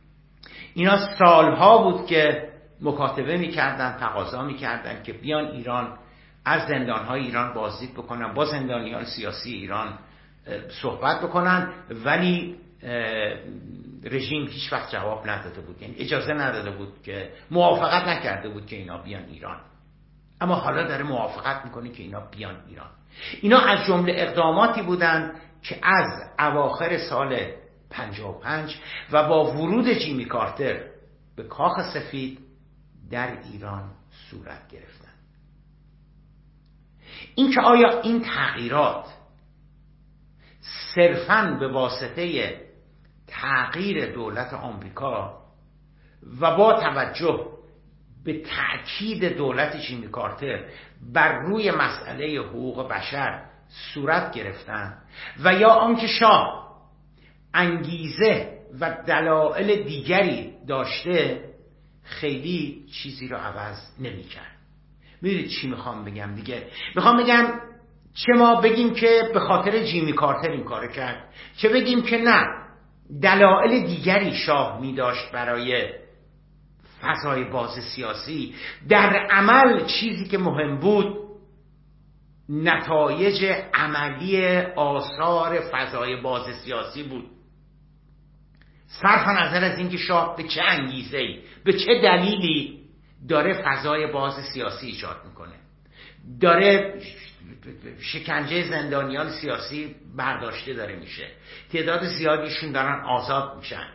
اینا 0.74 1.16
سالها 1.18 1.78
بود 1.78 2.06
که 2.06 2.48
مکاتبه 2.80 3.36
می‌کردن 3.36 3.96
تقاضا 4.00 4.42
می‌کردن 4.42 5.02
که 5.02 5.12
بیان 5.12 5.46
ایران 5.46 5.98
از 6.44 6.68
زندان 6.68 7.04
های 7.04 7.20
ایران 7.20 7.54
بازدید 7.54 7.94
بکنن 7.94 8.34
با 8.34 8.44
زندانیان 8.44 9.04
سیاسی 9.04 9.52
ایران 9.52 9.98
صحبت 10.82 11.20
بکنن 11.20 11.72
ولی 12.04 12.56
رژیم 14.04 14.46
هیچ 14.46 14.72
وقت 14.72 14.92
جواب 14.92 15.30
نداده 15.30 15.60
بود. 15.60 15.82
یعنی 15.82 15.94
اجازه 15.98 16.32
نداده 16.32 16.70
بود 16.70 17.02
که 17.02 17.30
موافقت 17.50 18.08
نکرده 18.08 18.48
بود 18.48 18.66
که 18.66 18.76
اینا 18.76 18.98
بیان 18.98 19.24
ایران. 19.24 19.56
اما 20.40 20.54
حالا 20.54 20.88
داره 20.88 21.02
موافقت 21.02 21.64
می‌کنه 21.64 21.88
که 21.88 22.02
اینا 22.02 22.20
بیان 22.20 22.56
ایران. 22.68 22.90
اینا 23.40 23.58
از 23.58 23.86
جمله 23.86 24.12
اقداماتی 24.16 24.82
بودند 24.82 25.34
که 25.62 25.78
از 25.82 26.06
اواخر 26.38 26.98
سال 26.98 27.59
55 27.90 28.78
و 29.12 29.28
با 29.28 29.52
ورود 29.52 29.88
جیمی 29.88 30.24
کارتر 30.24 30.84
به 31.36 31.42
کاخ 31.42 31.94
سفید 31.94 32.38
در 33.10 33.42
ایران 33.42 33.90
صورت 34.30 34.68
گرفتن. 34.68 35.10
اینکه 37.34 37.60
آیا 37.60 38.00
این 38.00 38.22
تغییرات 38.22 39.06
صرفا 40.94 41.56
به 41.60 41.68
واسطه 41.68 42.56
تغییر 43.26 44.12
دولت 44.12 44.54
آمریکا 44.54 45.40
و 46.40 46.56
با 46.56 46.80
توجه 46.80 47.46
به 48.24 48.42
تأکید 48.42 49.36
دولت 49.36 49.76
جیمی 49.76 50.08
کارتر 50.08 50.64
بر 51.12 51.38
روی 51.38 51.70
مسئله 51.70 52.40
حقوق 52.40 52.88
بشر 52.88 53.42
صورت 53.68 54.32
گرفتن 54.32 54.98
و 55.44 55.54
یا 55.54 55.68
آنکه 55.68 56.06
شاه 56.06 56.59
انگیزه 57.54 58.58
و 58.80 58.96
دلایل 59.06 59.82
دیگری 59.82 60.52
داشته 60.68 61.44
خیلی 62.02 62.86
چیزی 62.92 63.28
رو 63.28 63.36
عوض 63.36 63.78
نمی‌کرد. 64.00 64.56
می‌دونید 65.22 65.48
چی 65.48 65.68
می‌خوام 65.68 66.04
بگم 66.04 66.34
دیگه؟ 66.34 66.66
می‌خوام 66.96 67.16
بگم 67.22 67.60
چه 68.14 68.32
ما 68.32 68.60
بگیم 68.60 68.94
که 68.94 69.22
به 69.34 69.40
خاطر 69.40 69.84
جیمی 69.84 70.12
کارتر 70.12 70.50
این 70.50 70.64
کار 70.64 70.92
کرد 70.92 71.24
چه 71.56 71.68
بگیم 71.68 72.02
که 72.02 72.18
نه 72.18 72.44
دلایل 73.22 73.86
دیگری 73.86 74.34
شاه 74.34 74.80
میداشت 74.80 75.32
برای 75.32 75.88
فضای 77.02 77.44
باز 77.44 77.70
سیاسی. 77.70 78.54
در 78.88 79.26
عمل 79.30 79.84
چیزی 79.84 80.24
که 80.24 80.38
مهم 80.38 80.78
بود 80.78 81.16
نتایج 82.48 83.44
عملی 83.74 84.60
آثار 84.76 85.60
فضای 85.60 86.20
باز 86.20 86.42
سیاسی 86.64 87.02
بود. 87.02 87.26
صرف 88.90 89.28
نظر 89.28 89.64
از 89.64 89.78
اینکه 89.78 89.96
شاه 89.96 90.36
به 90.36 90.42
چه 90.42 90.62
انگیزه 90.62 91.38
به 91.64 91.72
چه 91.72 92.00
دلیلی 92.02 92.80
داره 93.28 93.62
فضای 93.62 94.06
باز 94.12 94.34
سیاسی 94.52 94.86
ایجاد 94.86 95.16
می‌کنه. 95.28 95.52
داره 96.40 97.00
شکنجه 98.00 98.62
زندانیان 98.62 99.30
سیاسی 99.30 99.94
برداشته 100.16 100.74
داره 100.74 100.96
میشه. 100.96 101.28
تعداد 101.72 102.04
زیادیشون 102.04 102.72
دارن 102.72 103.04
آزاد 103.04 103.56
میشن. 103.56 103.86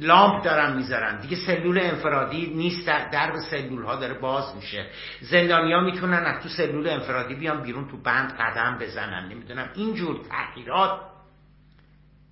لامپ 0.00 0.44
دارن 0.44 0.76
می‌ذارن. 0.76 1.20
دیگه 1.20 1.36
سلول 1.36 1.78
انفرادی 1.78 2.46
نیست 2.46 2.86
در 2.86 3.32
به 3.32 3.40
سلول 3.50 3.84
ها 3.84 3.96
داره 3.96 4.14
باز 4.14 4.56
میشه. 4.56 4.86
زندانیا 5.20 5.80
می‌تونن 5.80 6.24
از 6.24 6.42
تو 6.42 6.48
سلول 6.48 6.88
انفرادی 6.88 7.34
بیان 7.34 7.62
بیرون 7.62 7.88
تو 7.88 7.96
بند 8.02 8.32
قدم 8.32 8.78
بزنن. 8.78 9.28
نمی‌دونم 9.28 9.70
اینجور 9.74 10.20
تغییرات 10.28 11.00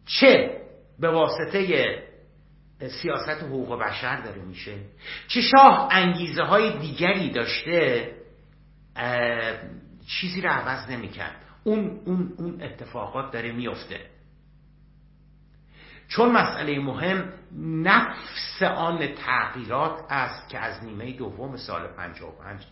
چه 0.06 0.62
به 0.98 1.08
واسطه 1.08 2.02
سیاست 2.88 3.42
حقوق 3.42 3.78
بشر 3.78 4.20
داره 4.20 4.42
میشه. 4.42 4.76
چه 5.28 5.40
شاه 5.40 5.88
انگیزه 5.90 6.42
های 6.42 6.78
دیگری 6.78 7.30
داشته 7.30 8.12
چیزی 10.06 10.40
رو 10.40 10.50
عوض 10.50 10.90
نمی‌کرد. 10.90 11.36
اون, 11.64 12.00
اون, 12.04 12.34
اون 12.36 12.62
اتفاقات 12.62 13.32
داره 13.32 13.52
میفته 13.52 14.00
چون 16.08 16.32
مسئله 16.32 16.78
مهم 16.78 17.32
نفس 17.82 18.62
آن 18.62 19.08
تغییرات 19.14 20.00
است 20.08 20.48
که 20.48 20.58
از 20.58 20.84
نیمه 20.84 21.12
دوم 21.12 21.56
سال 21.56 21.86
55 21.86 22.64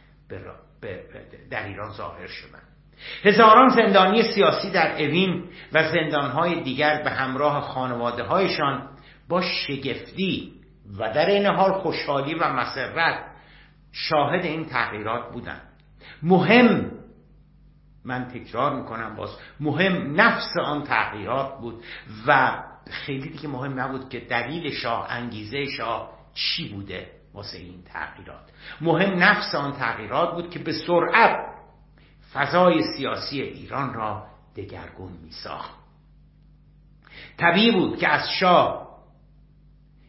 در 1.51 1.67
ایران 1.67 1.93
ظاهر 1.93 2.27
شدند 2.27 2.69
هزاران 3.25 3.69
زندانی 3.69 4.23
سیاسی 4.23 4.71
در 4.71 4.93
اوین 4.93 5.45
و 5.73 5.89
زندانهای 5.93 6.61
دیگر 6.61 7.03
به 7.03 7.11
همراه 7.11 7.61
خانواده 7.61 8.23
هایشان 8.23 8.89
با 9.29 9.41
شگفتی 9.41 10.53
و 10.99 11.13
در 11.13 11.27
این 11.27 11.47
حال 11.47 11.73
خوشحالی 11.73 12.35
و 12.35 12.53
مسرت 12.53 13.25
شاهد 13.93 14.45
این 14.45 14.65
تغییرات 14.65 15.33
بودند. 15.33 15.63
مهم 16.23 16.91
من 18.05 18.25
تکرار 18.25 18.75
می‌کنم 18.75 19.17
باز 19.17 19.31
مهم 19.61 20.21
نفس 20.21 20.55
آن 20.65 20.85
تغییرات 20.85 21.59
بود 21.61 21.85
و 22.27 22.63
خیلی 22.91 23.29
دیگه 23.29 23.49
مهم 23.49 23.81
نبود 23.81 24.09
که 24.09 24.21
دلیل 24.21 24.71
شاه 24.71 25.07
انگیزه 25.11 25.67
شاه 25.67 26.11
چی 26.35 26.69
بوده 26.69 27.11
واسه 27.35 27.59
این 27.59 27.83
تغییرات. 27.93 28.51
مهم 28.81 29.23
نفس 29.23 29.55
آن 29.55 29.73
تغییرات 29.73 30.35
بود 30.35 30.51
که 30.51 30.59
به 30.59 30.73
سرعت 30.73 31.37
فضای 32.33 32.83
سیاسی 32.97 33.43
ایران 33.43 33.95
را 33.95 34.27
دگرگون 34.57 35.13
می 35.13 35.31
ساخت 35.31 35.81
طبیعی 37.39 37.73
بود 37.73 37.99
که 37.99 38.09
از 38.09 38.29
شاه 38.41 38.91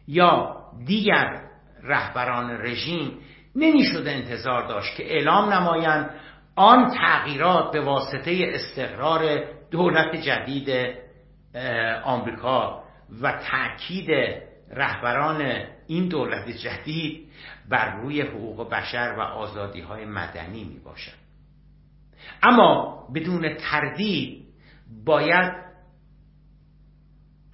یا 0.08 0.62
دیگر 0.86 1.42
رهبران 1.82 2.50
رژیم 2.50 3.18
نمی‌شد 3.56 4.06
انتظار 4.06 4.68
داشت 4.68 4.96
که 4.96 5.14
اعلام 5.14 5.52
نمایند 5.52 6.10
آن 6.56 6.90
تغییرات 6.90 7.72
به 7.72 7.80
واسطه 7.80 8.50
استقرار 8.54 9.44
دولت 9.70 10.16
جدید 10.16 10.70
آمریکا 12.04 12.82
و 13.22 13.32
تاکید 13.32 14.10
رهبران 14.70 15.64
این 15.86 16.08
دولت 16.08 16.48
جدید 16.48 17.28
بر 17.68 17.96
روی 17.96 18.22
حقوق 18.22 18.70
بشر 18.70 19.14
و 19.18 19.20
آزادی 19.20 19.80
های 19.80 20.04
مدنی 20.04 20.64
می 20.64 20.78
باشد 20.78 21.21
اما 22.42 23.02
بدون 23.14 23.54
تردید 23.54 24.44
باید 25.04 25.52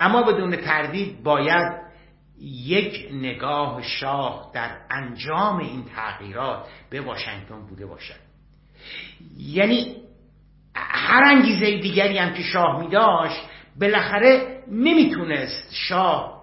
اما 0.01 0.22
بدون 0.22 0.57
تردید 0.57 1.22
باید 1.22 1.88
یک 2.40 3.09
نگاه 3.12 3.83
شاه 3.83 4.51
در 4.55 4.70
انجام 4.90 5.57
این 5.59 5.85
تغییرات 5.96 6.66
به 6.90 7.01
واشنگتن 7.01 7.66
بوده 7.66 7.87
باشد. 7.87 8.29
یعنی 9.38 9.96
هر 10.74 11.22
انگیزه 11.24 11.79
دیگری 11.79 12.18
هم 12.18 12.35
که 12.35 12.42
شاه 12.42 12.81
می 12.81 12.88
داشت 12.88 13.40
بالاخره 13.81 14.62
نمی‌تونست 14.70 15.68
شاه 15.72 16.38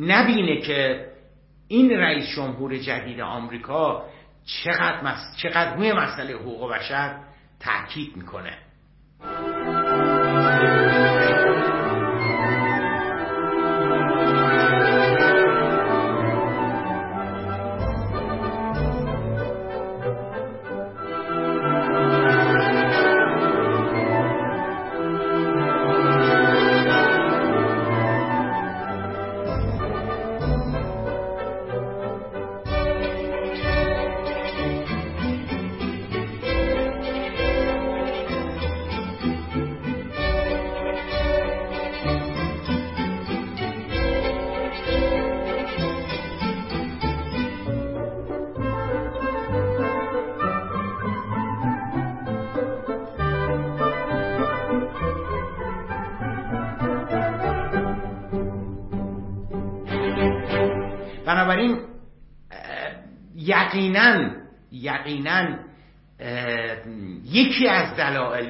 نبینه 0.00 0.60
که 0.60 1.06
این 1.68 1.90
رئیس 1.90 2.36
جمهور 2.36 2.78
جدید 2.78 3.20
آمریکا 3.20 4.04
چقدر, 4.46 5.04
مس... 5.04 5.36
چقدر 5.36 5.74
روی 5.74 5.92
مسئله 5.92 6.34
حقوق 6.34 6.72
بشر 6.72 7.20
تاکید 7.60 8.16
می‌کنه. 8.16 8.58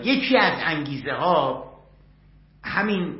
یکی 0.07 0.39
از 0.39 0.59
انگیزه 0.65 1.13
ها 1.13 1.73
همین 2.65 3.19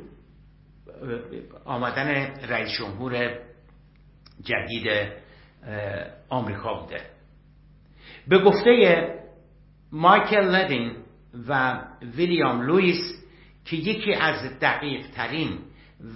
آمدن 1.65 2.07
رئیس 2.49 2.69
جمهور 2.69 3.39
جدید 4.43 4.87
آمریکا 6.29 6.73
بوده. 6.73 7.01
به 8.27 8.39
گفته 8.39 9.03
مایکل 9.91 10.45
لدین 10.45 10.91
و 11.47 11.79
ویلیام 12.15 12.61
لویس 12.61 13.23
که 13.65 13.75
یکی 13.75 14.13
از 14.13 14.59
دقیق 14.59 15.07
ترین 15.11 15.59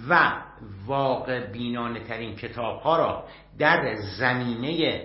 و 0.08 0.32
واقع 0.86 1.46
بینانه 1.52 2.00
ترین 2.00 2.36
کتاب 2.36 2.80
ها 2.80 2.96
را 2.96 3.24
در 3.58 3.94
زمینه 4.18 5.02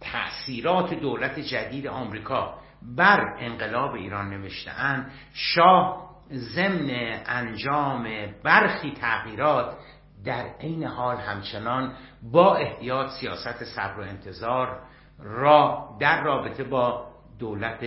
تأثیرات 0.00 0.94
دولت 0.94 1.40
جدید 1.40 1.86
آمریکا 1.86 2.57
بر 2.82 3.36
انقلاب 3.38 3.94
ایران 3.94 4.30
نوشتهاند. 4.30 5.10
شاه 5.32 6.08
ضمن 6.32 6.90
انجام 7.26 8.08
برخی 8.42 8.92
تغییرات 9.00 9.76
در 10.24 10.44
عین 10.60 10.84
حال 10.84 11.16
همچنان 11.16 11.92
با 12.32 12.56
احتیاط 12.56 13.10
سیاست 13.10 13.64
صبر 13.64 14.00
و 14.00 14.02
انتظار 14.02 14.80
را 15.18 15.88
در 16.00 16.22
رابطه 16.22 16.64
با 16.64 17.06
دولت 17.38 17.84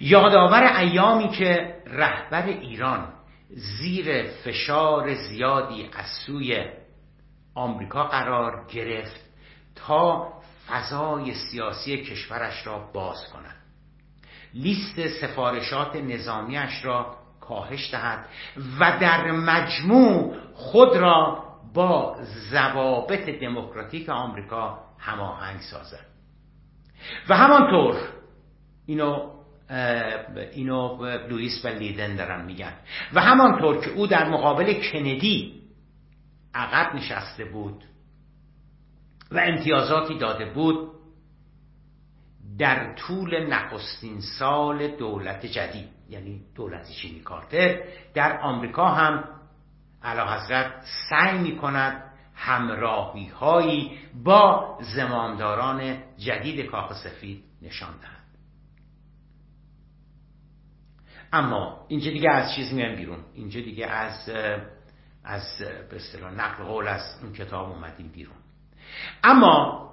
یادآور 0.01 0.77
ایامی 0.77 1.29
که 1.29 1.75
رهبر 1.85 2.45
ایران 2.45 3.13
زیر 3.49 4.23
فشار 4.23 5.15
زیادی 5.15 5.89
از 5.93 6.05
سوی 6.25 6.65
آمریکا 7.55 8.03
قرار 8.03 8.65
گرفت 8.67 9.21
تا 9.75 10.33
فضای 10.67 11.33
سیاسی 11.33 11.97
کشورش 11.97 12.67
را 12.67 12.79
باز 12.93 13.25
کند. 13.33 13.58
لیست 14.53 15.07
سفارشات 15.07 15.95
نظامیش 15.95 16.85
را 16.85 17.15
کاهش 17.41 17.91
دهد 17.91 18.25
و 18.79 18.97
در 19.01 19.31
مجموع 19.31 20.35
خود 20.53 20.97
را 20.97 21.43
با 21.73 22.17
ضوابط 22.51 23.29
دموکراتیک 23.29 24.09
آمریکا 24.09 24.79
هماهنگ 24.99 25.59
سازد. 25.59 26.05
و 27.29 27.37
همانطور 27.37 27.95
اینو 28.85 29.31
اینو 30.53 31.05
لوئیس 31.29 31.65
و 31.65 31.67
لیدن 31.67 32.15
دارن 32.15 32.45
میگن. 32.45 32.73
و 33.13 33.21
همانطور 33.21 33.81
که 33.81 33.89
او 33.89 34.07
در 34.07 34.29
مقابل 34.29 34.73
کندی 34.73 35.61
عقب 36.53 36.95
نشسته 36.95 37.45
بود 37.45 37.83
و 39.31 39.39
امتیازاتی 39.39 40.17
داده 40.17 40.45
بود 40.45 40.91
در 42.59 42.93
طول 42.93 43.47
نخستین 43.47 44.21
سال 44.21 44.87
دولت 44.87 45.45
جدید 45.45 45.89
یعنی 46.09 46.41
دولت 46.55 46.89
چینی 46.89 47.19
کارتر 47.19 47.81
در 48.13 48.39
آمریکا 48.39 48.87
هم 48.87 49.23
علا 50.03 50.33
حضرت 50.33 50.73
سعی 51.09 51.37
می 51.37 51.57
کند 51.57 52.03
همراهی 52.35 53.27
هایی 53.27 53.99
با 54.23 54.77
زمامداران 54.95 55.97
جدید 56.17 56.65
کاخ 56.65 56.93
سفید 57.03 57.43
نشان 57.61 57.91
دهد. 58.01 58.19
اما 61.33 61.85
اینجا 61.87 62.11
دیگه 62.11 62.29
از 62.31 62.55
چیز 62.55 62.73
میان 62.73 62.95
بیرون. 62.95 63.19
اینجا 63.33 63.61
دیگه 63.61 63.87
از 63.87 64.29
از 65.23 65.61
به 65.89 66.29
نقل 66.37 66.63
قول 66.63 66.87
از 66.87 67.19
اون 67.23 67.33
کتاب 67.33 67.69
اومدیم 67.69 68.07
بیرون. 68.07 68.35
اما 69.23 69.88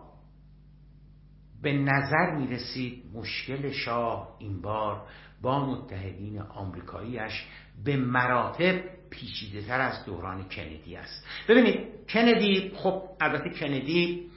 به 1.66 1.72
نظر 1.72 2.30
می 2.30 2.46
رسید 2.46 3.02
مشکل 3.14 3.70
شاه 3.70 4.36
این 4.38 4.62
بار 4.62 5.02
با 5.42 5.66
متحدین 5.66 6.40
آمریکاییش 6.40 7.44
به 7.84 7.96
مراتب 7.96 8.80
پیچیده 9.10 9.62
تر 9.62 9.80
از 9.80 10.04
دوران 10.04 10.48
کندی 10.48 10.96
است. 10.96 11.26
ببینید 11.48 11.78
کندی 12.08 12.72
خب 12.76 13.02
البته 13.20 13.50
کندی 13.50 14.30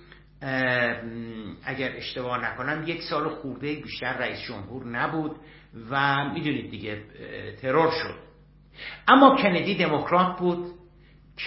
اگر 1.63 1.95
اشتباه 1.95 2.45
نکنم 2.45 2.83
یک 2.87 3.01
سال 3.01 3.29
خورده 3.29 3.75
بیشتر 3.75 4.17
رئیس 4.17 4.39
جمهور 4.47 4.85
نبود 4.85 5.35
و 5.89 6.15
می‌دونید 6.33 6.71
دیگه 6.71 7.03
ترور 7.61 7.91
شد. 7.91 8.15
اما 9.07 9.35
کندی 9.35 9.75
دموکرات 9.75 10.39
بود. 10.39 10.79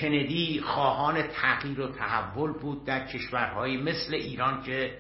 کندی 0.01 0.61
خواهان 0.61 1.23
تغییر 1.23 1.81
و 1.81 1.89
تحول 1.89 2.53
بود 2.53 2.85
در 2.85 3.07
کشورهایی 3.07 3.77
مثل 3.77 4.15
ایران 4.15 4.63
که 4.63 4.99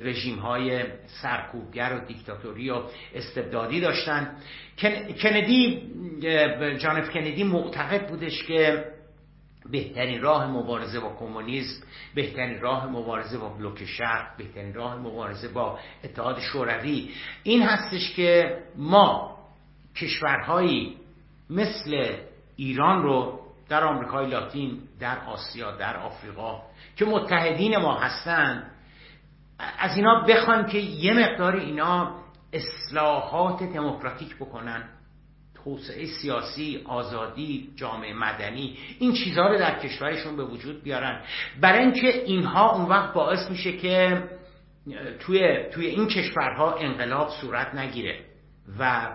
رژیم 0.00 0.38
های 0.38 0.84
سرکوبگر 1.06 1.92
و 1.92 2.06
دیکتاتوری 2.06 2.70
و 2.70 2.82
استبدادی 3.14 3.80
داشتن. 3.80 4.36
کندی 5.22 5.82
جانف 6.78 7.10
کندی 7.10 7.44
معتقد 7.44 8.08
بودش 8.08 8.44
که 8.44 8.84
بهترین 9.70 10.22
راه 10.22 10.50
مبارزه 10.50 11.00
با 11.00 11.16
کمونیسم 11.18 11.82
بهترین 12.14 12.60
راه 12.60 12.86
مبارزه 12.86 13.38
با 13.38 13.48
بلوک 13.48 13.84
شرق 13.84 14.36
بهترین 14.36 14.74
راه 14.74 14.96
مبارزه 14.96 15.48
با 15.48 15.78
اتحاد 16.04 16.40
شوروی. 16.40 17.10
این 17.42 17.62
هستش 17.62 18.14
که 18.14 18.58
ما 18.76 19.38
کشورهایی 19.96 20.96
مثل 21.50 22.16
ایران 22.56 23.02
رو 23.02 23.40
در 23.68 23.84
آمریکای 23.84 24.26
لاتین 24.26 24.78
در 25.00 25.18
آسیا 25.18 25.76
در 25.76 25.96
آفریقا 25.96 26.62
که 26.96 27.04
متحدین 27.04 27.76
ما 27.76 27.98
هستند 27.98 28.71
از 29.78 29.96
اینا 29.96 30.20
بخوان 30.20 30.66
که 30.66 30.78
یه 30.78 31.12
مقدار 31.12 31.56
اینا 31.56 32.22
اصلاحات 32.52 33.62
دموکراتیک 33.62 34.36
بکنن. 34.36 34.88
توسعه 35.64 36.06
سیاسی 36.06 36.82
آزادی 36.84 37.70
جامعه 37.76 38.14
مدنی 38.14 38.78
این 38.98 39.12
چیزها 39.12 39.48
رو 39.48 39.58
در 39.58 39.78
کشورشون 39.78 40.36
به 40.36 40.44
وجود 40.44 40.82
بیارن. 40.82 41.20
برای 41.60 41.78
اینکه 41.78 42.24
اینها 42.24 42.76
اون 42.76 42.88
وقت 42.88 43.14
باعث 43.14 43.50
میشه 43.50 43.76
که 43.76 44.22
توی, 45.20 45.64
توی 45.72 45.86
این 45.86 46.08
کشورها 46.08 46.74
انقلاب 46.74 47.28
صورت 47.28 47.74
نگیره 47.74 48.20
و 48.78 49.12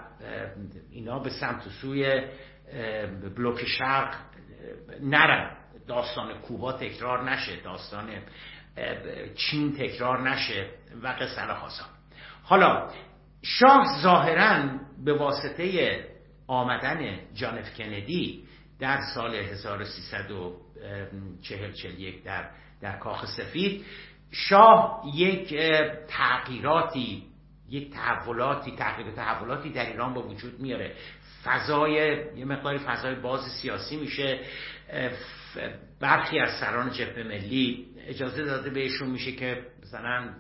اینا 0.91 1.19
به 1.19 1.29
سمت 1.29 1.69
سوی 1.81 2.21
بلوک 3.35 3.65
شرق 3.65 4.15
نرن. 5.01 5.56
داستان 5.87 6.33
کوبا 6.33 6.73
تکرار 6.73 7.31
نشه 7.31 7.55
داستان 7.63 8.09
چین 9.35 9.77
تکرار 9.77 10.29
نشه 10.29 10.69
و 11.03 11.07
قصه 11.07 11.41
حالا 12.43 12.89
شاه 13.41 14.01
ظاهرا 14.01 14.69
به 15.05 15.13
واسطه 15.13 15.99
آمدن 16.47 17.19
جانف 17.33 17.77
کندی 17.77 18.43
در 18.79 18.99
سال 19.15 19.35
1341 19.35 22.23
در 22.23 22.49
در 22.81 22.97
کاخ 22.97 23.25
سفید 23.25 23.85
شاه 24.31 25.03
یک 25.15 25.55
تغییراتی 26.07 27.23
یک 27.69 27.93
تحولاتی 27.93 28.71
تحقیق 28.71 29.13
تحولاتی 29.15 29.69
در 29.69 29.85
ایران 29.85 30.13
با 30.13 30.21
وجود 30.21 30.59
میاره. 30.59 30.95
فضای 31.43 31.93
یه 32.35 32.45
مقداری 32.45 32.77
فضای 32.77 33.15
باز 33.15 33.41
سیاسی 33.61 33.97
میشه. 33.97 34.39
برخی 35.99 36.39
از 36.39 36.59
سران 36.59 36.91
جبهه 36.91 37.23
ملی 37.23 37.87
اجازه 38.07 38.43
داده 38.43 38.69
بهشون 38.69 39.09
میشه 39.09 39.31
که 39.31 39.61
مثلا 39.83 40.33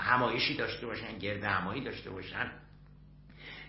همایشی 0.00 0.56
داشته 0.56 0.86
باشن 0.86 1.18
گرد 1.18 1.44
همایی 1.44 1.84
داشته 1.84 2.10
باشن. 2.10 2.50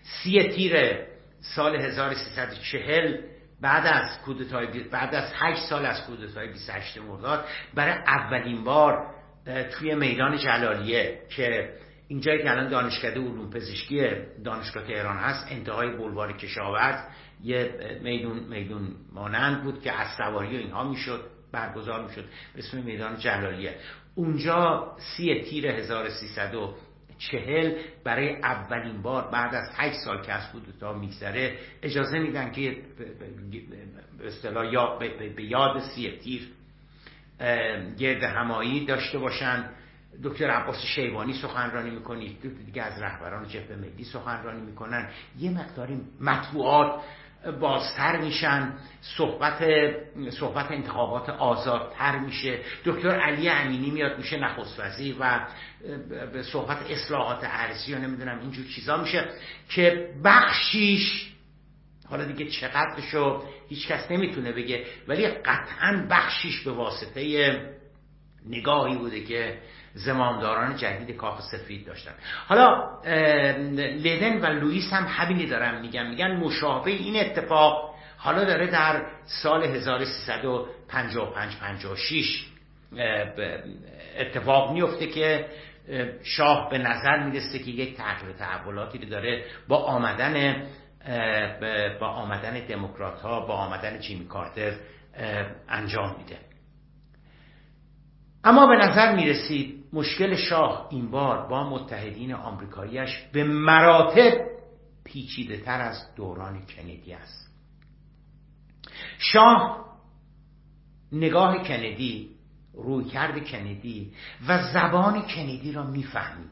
سی 0.02 0.42
تیر 0.42 0.98
سال 1.40 1.76
1340 1.76 3.16
بعد 3.60 3.86
از 3.86 4.22
کودتای 4.24 4.82
بعد 4.82 5.14
از 5.14 5.32
8 5.34 5.62
سال 5.62 5.86
از 5.86 6.06
کودتای 6.06 6.48
28 6.48 6.98
مرداد 6.98 7.44
برای 7.74 7.94
اولین 7.94 8.64
بار 8.64 9.14
توی 9.78 9.94
میدان 9.94 10.36
جلالیه 10.36 11.18
که 11.36 11.72
اینجایی 12.08 12.42
که 12.42 12.50
الان 12.50 12.68
دانشکده 12.68 13.20
علوم 13.20 13.50
پزشکی 13.50 14.10
دانشگاه 14.44 14.86
تهران 14.86 15.16
هست 15.16 15.46
انتهای 15.50 15.96
بلوار 15.96 16.36
کشاورز 16.36 17.00
یه 17.42 18.00
میدون 18.02 18.38
میدون 18.38 18.88
مانند 19.12 19.62
بود 19.62 19.82
که 19.82 19.92
از 19.92 20.08
سواری 20.16 20.56
اینها 20.56 20.88
می‌شد 20.88 21.20
برگزار 21.52 22.04
می‌شد. 22.04 22.24
به 22.54 22.58
اسم 22.58 22.78
میدان 22.78 23.16
جلالیه. 23.16 23.76
اونجا 24.14 24.92
سی 24.98 25.40
تیر 25.40 25.66
1340 25.66 27.72
برای 28.04 28.36
اولین 28.36 29.02
بار 29.02 29.30
بعد 29.30 29.54
از 29.54 29.70
8 29.76 29.96
سال 30.04 30.22
که 30.22 30.32
از 30.32 30.42
تا 30.80 30.92
میگذره 30.92 31.58
اجازه 31.82 32.18
میدن 32.18 32.52
که 32.52 32.76
به 34.18 34.30
یا 34.72 34.98
به 35.36 35.44
یاد 35.44 35.80
سی 35.80 36.10
تیر 36.10 36.48
گرد 37.98 38.22
همایی 38.22 38.86
داشته 38.86 39.18
باشن. 39.18 39.70
دکتر 40.22 40.50
عباس 40.50 40.82
شیبانی 40.94 41.32
سخنرانی 41.32 41.90
می‌کنید 41.90 42.64
دیگه 42.66 42.82
از 42.82 43.02
رهبران 43.02 43.48
جبهه 43.48 43.76
ملی 43.76 44.04
سخنرانی 44.04 44.60
می‌کنن. 44.60 45.10
یه 45.38 45.50
مقداری 45.50 46.00
مطبوعات 46.20 47.02
بازتر 47.60 48.20
میشن 48.20 48.72
صحبت 49.16 49.64
صحبت 50.30 50.70
انتخابات 50.70 51.28
آزادتر 51.28 52.18
میشه. 52.18 52.58
دکتر 52.84 53.20
علی 53.20 53.48
امینی 53.48 53.90
میاد 53.90 54.18
میشه 54.18 54.36
نخست 54.36 54.80
وزیر 54.80 55.16
و 55.20 55.46
به 56.32 56.42
صحبت 56.42 56.90
اصلاحات 56.90 57.40
ارزی 57.42 57.94
و 57.94 57.98
نمی‌دونم 57.98 58.38
اینجور 58.40 58.66
چیزا 58.66 58.96
میشه 58.96 59.28
که 59.68 60.10
بخشیش 60.24 61.32
حالا 62.08 62.24
دیگه 62.24 62.50
چقدرشو 62.50 63.44
هیچ 63.68 63.88
کس 63.88 64.10
نمی‌تونه 64.10 64.52
بگه 64.52 64.84
ولی 65.08 65.26
قطعا 65.26 66.06
بخشیش 66.10 66.60
به 66.60 66.72
واسطه 66.72 67.60
نگاهی 68.46 68.96
بوده 68.96 69.24
که 69.24 69.58
زمامداران 69.94 70.76
جدید 70.76 71.16
کاخ 71.16 71.40
سفید 71.40 71.86
داشتن. 71.86 72.12
حالا 72.48 72.88
لیدن 73.76 74.40
و 74.40 74.46
لوئیس 74.46 74.92
هم 74.92 75.06
همینی 75.08 75.46
دارن 75.46 75.80
میگن. 75.80 76.06
میگن 76.06 76.36
مشابه 76.36 76.90
این 76.90 77.20
اتفاق 77.20 77.94
حالا 78.16 78.44
داره 78.44 78.66
در 78.66 79.06
سال 79.24 79.64
1355 79.64 81.56
56 81.56 82.46
اتفاق 84.18 84.72
میفته 84.72 85.06
که 85.06 85.46
شاه 86.22 86.70
به 86.70 86.78
نظر 86.78 87.22
می‌رسه 87.24 87.58
که 87.58 87.70
یک 87.70 87.96
تغییر 87.96 88.32
تحولاتی 88.32 88.98
رو 88.98 89.08
داره 89.08 89.44
با 89.68 89.76
آمدن 89.76 90.66
با 92.00 92.06
آمدن 92.06 92.66
دموکرات 92.66 93.20
ها 93.20 93.40
با 93.40 93.54
آمدن 93.54 93.98
جیمی 93.98 94.26
کارتر 94.26 94.72
انجام 95.68 96.16
میده. 96.18 96.38
اما 98.44 98.66
به 98.66 98.76
نظر 98.76 99.14
می‌رسید 99.16 99.81
مشکل 99.92 100.36
شاه 100.36 100.88
این 100.90 101.10
بار 101.10 101.48
با 101.48 101.70
متحدین 101.70 102.34
آمریکاییش 102.34 103.18
به 103.32 103.44
مراتب 103.44 104.32
پیچیده 105.04 105.60
تر 105.60 105.80
از 105.80 106.14
دوران 106.14 106.66
کندی 106.66 107.12
است. 107.12 107.50
شاه 109.18 109.84
نگاه 111.12 111.62
کندی 111.62 112.30
رویکرد 112.74 113.46
کندی 113.46 114.12
و 114.48 114.72
زبان 114.72 115.22
کندی 115.22 115.72
را 115.72 115.82
می‌فهمید. 115.86 116.51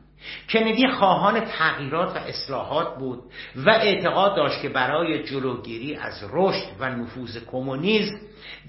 کندی 0.51 0.89
خواهان 0.89 1.41
تغییرات 1.41 2.16
و 2.16 2.18
اصلاحات 2.18 2.99
بود 2.99 3.23
و 3.57 3.71
اعتقاد 3.71 4.37
داشت 4.37 4.62
که 4.62 4.68
برای 4.68 5.23
جلوگیری 5.23 5.97
از 5.97 6.25
رشد 6.33 6.66
و 6.81 6.91
نفوذ 6.91 7.39
کمونیسم 7.47 8.16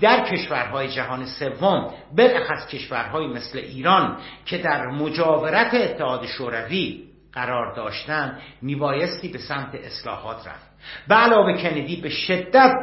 در 0.01 0.29
کشورهای 0.29 0.87
جهان 0.87 1.25
سوم 1.25 1.93
بالاخص 2.17 2.67
کشورهایی 2.67 3.27
مثل 3.27 3.57
ایران 3.57 4.17
که 4.45 4.57
در 4.57 4.85
مجاورت 4.85 5.73
اتحاد 5.73 6.25
شوروی 6.25 7.03
قرار 7.33 7.75
داشتند 7.75 8.41
میبایستی 8.61 9.27
به 9.27 9.37
سمت 9.37 9.75
اصلاحات 9.75 10.47
رفت. 10.47 10.71
به 11.07 11.15
علاوه 11.15 11.57
کندی 11.57 12.01
به 12.01 12.09
شدت 12.09 12.75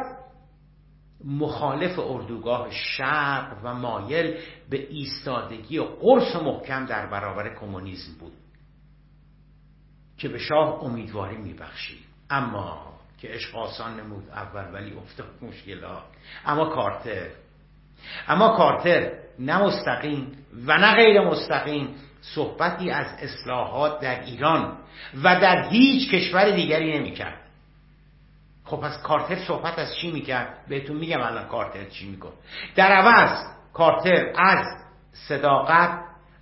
مخالف 1.25 1.99
اردوگاه 1.99 2.67
شرق 2.71 3.57
و 3.63 3.73
مایل 3.73 4.37
به 4.69 4.87
ایستادگی 4.89 5.77
و 5.77 5.83
قرص 5.83 6.35
محکم 6.35 6.85
در 6.85 7.05
برابر 7.05 7.55
کمونیسم 7.55 8.11
بود. 8.19 8.31
که 10.19 10.29
به 10.29 10.37
شاه 10.37 10.83
امیدواری 10.83 11.37
میبخشید 11.37 12.05
اما 12.29 12.93
که 13.21 13.27
عشق 13.27 13.55
آسان 13.55 13.99
نمود 13.99 14.29
اول 14.29 14.73
ولی 14.73 14.93
افتاد 14.93 15.27
مشکلات 15.41 16.03
اما 16.45 16.65
کارتر. 16.65 17.27
اما 18.27 18.57
کارتر 18.57 19.11
نه 19.39 19.57
مستقیم 19.57 20.45
و 20.65 20.77
نه 20.77 20.95
غیر 20.95 21.21
مستقیم 21.21 21.95
صحبتی 22.21 22.91
از 22.91 23.05
اصلاحات 23.19 23.99
در 23.99 24.23
ایران 24.23 24.77
و 25.23 25.39
در 25.39 25.69
هیچ 25.69 26.11
کشور 26.11 26.51
دیگری 26.51 26.99
نمی‌کرد. 26.99 27.41
خب 28.65 28.77
پس 28.77 29.01
کارتر 29.03 29.35
صحبت 29.35 29.79
از 29.79 29.95
چی 29.95 30.11
می‌کرد؟ 30.11 30.65
بهتون 30.67 30.95
میگم 30.97 31.21
الان 31.21 31.47
کارتر 31.47 31.85
چی 31.85 32.09
میکن 32.09 32.31
در 32.75 32.91
عوض 32.91 33.45
کارتر 33.73 34.33
از 34.35 34.65
صداقت 35.11 35.99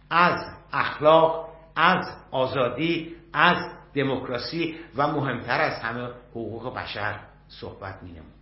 از 0.09 0.39
اخلاق 0.73 1.49
از 1.75 2.05
آزادی 2.32 3.16
از 3.38 3.57
دموکراسی 3.93 4.75
و 4.95 5.07
مهمتر 5.07 5.61
از 5.61 5.81
همه 5.81 6.09
حقوق 6.31 6.75
بشر 6.75 7.19
صحبت 7.47 8.03
مینمود. 8.03 8.33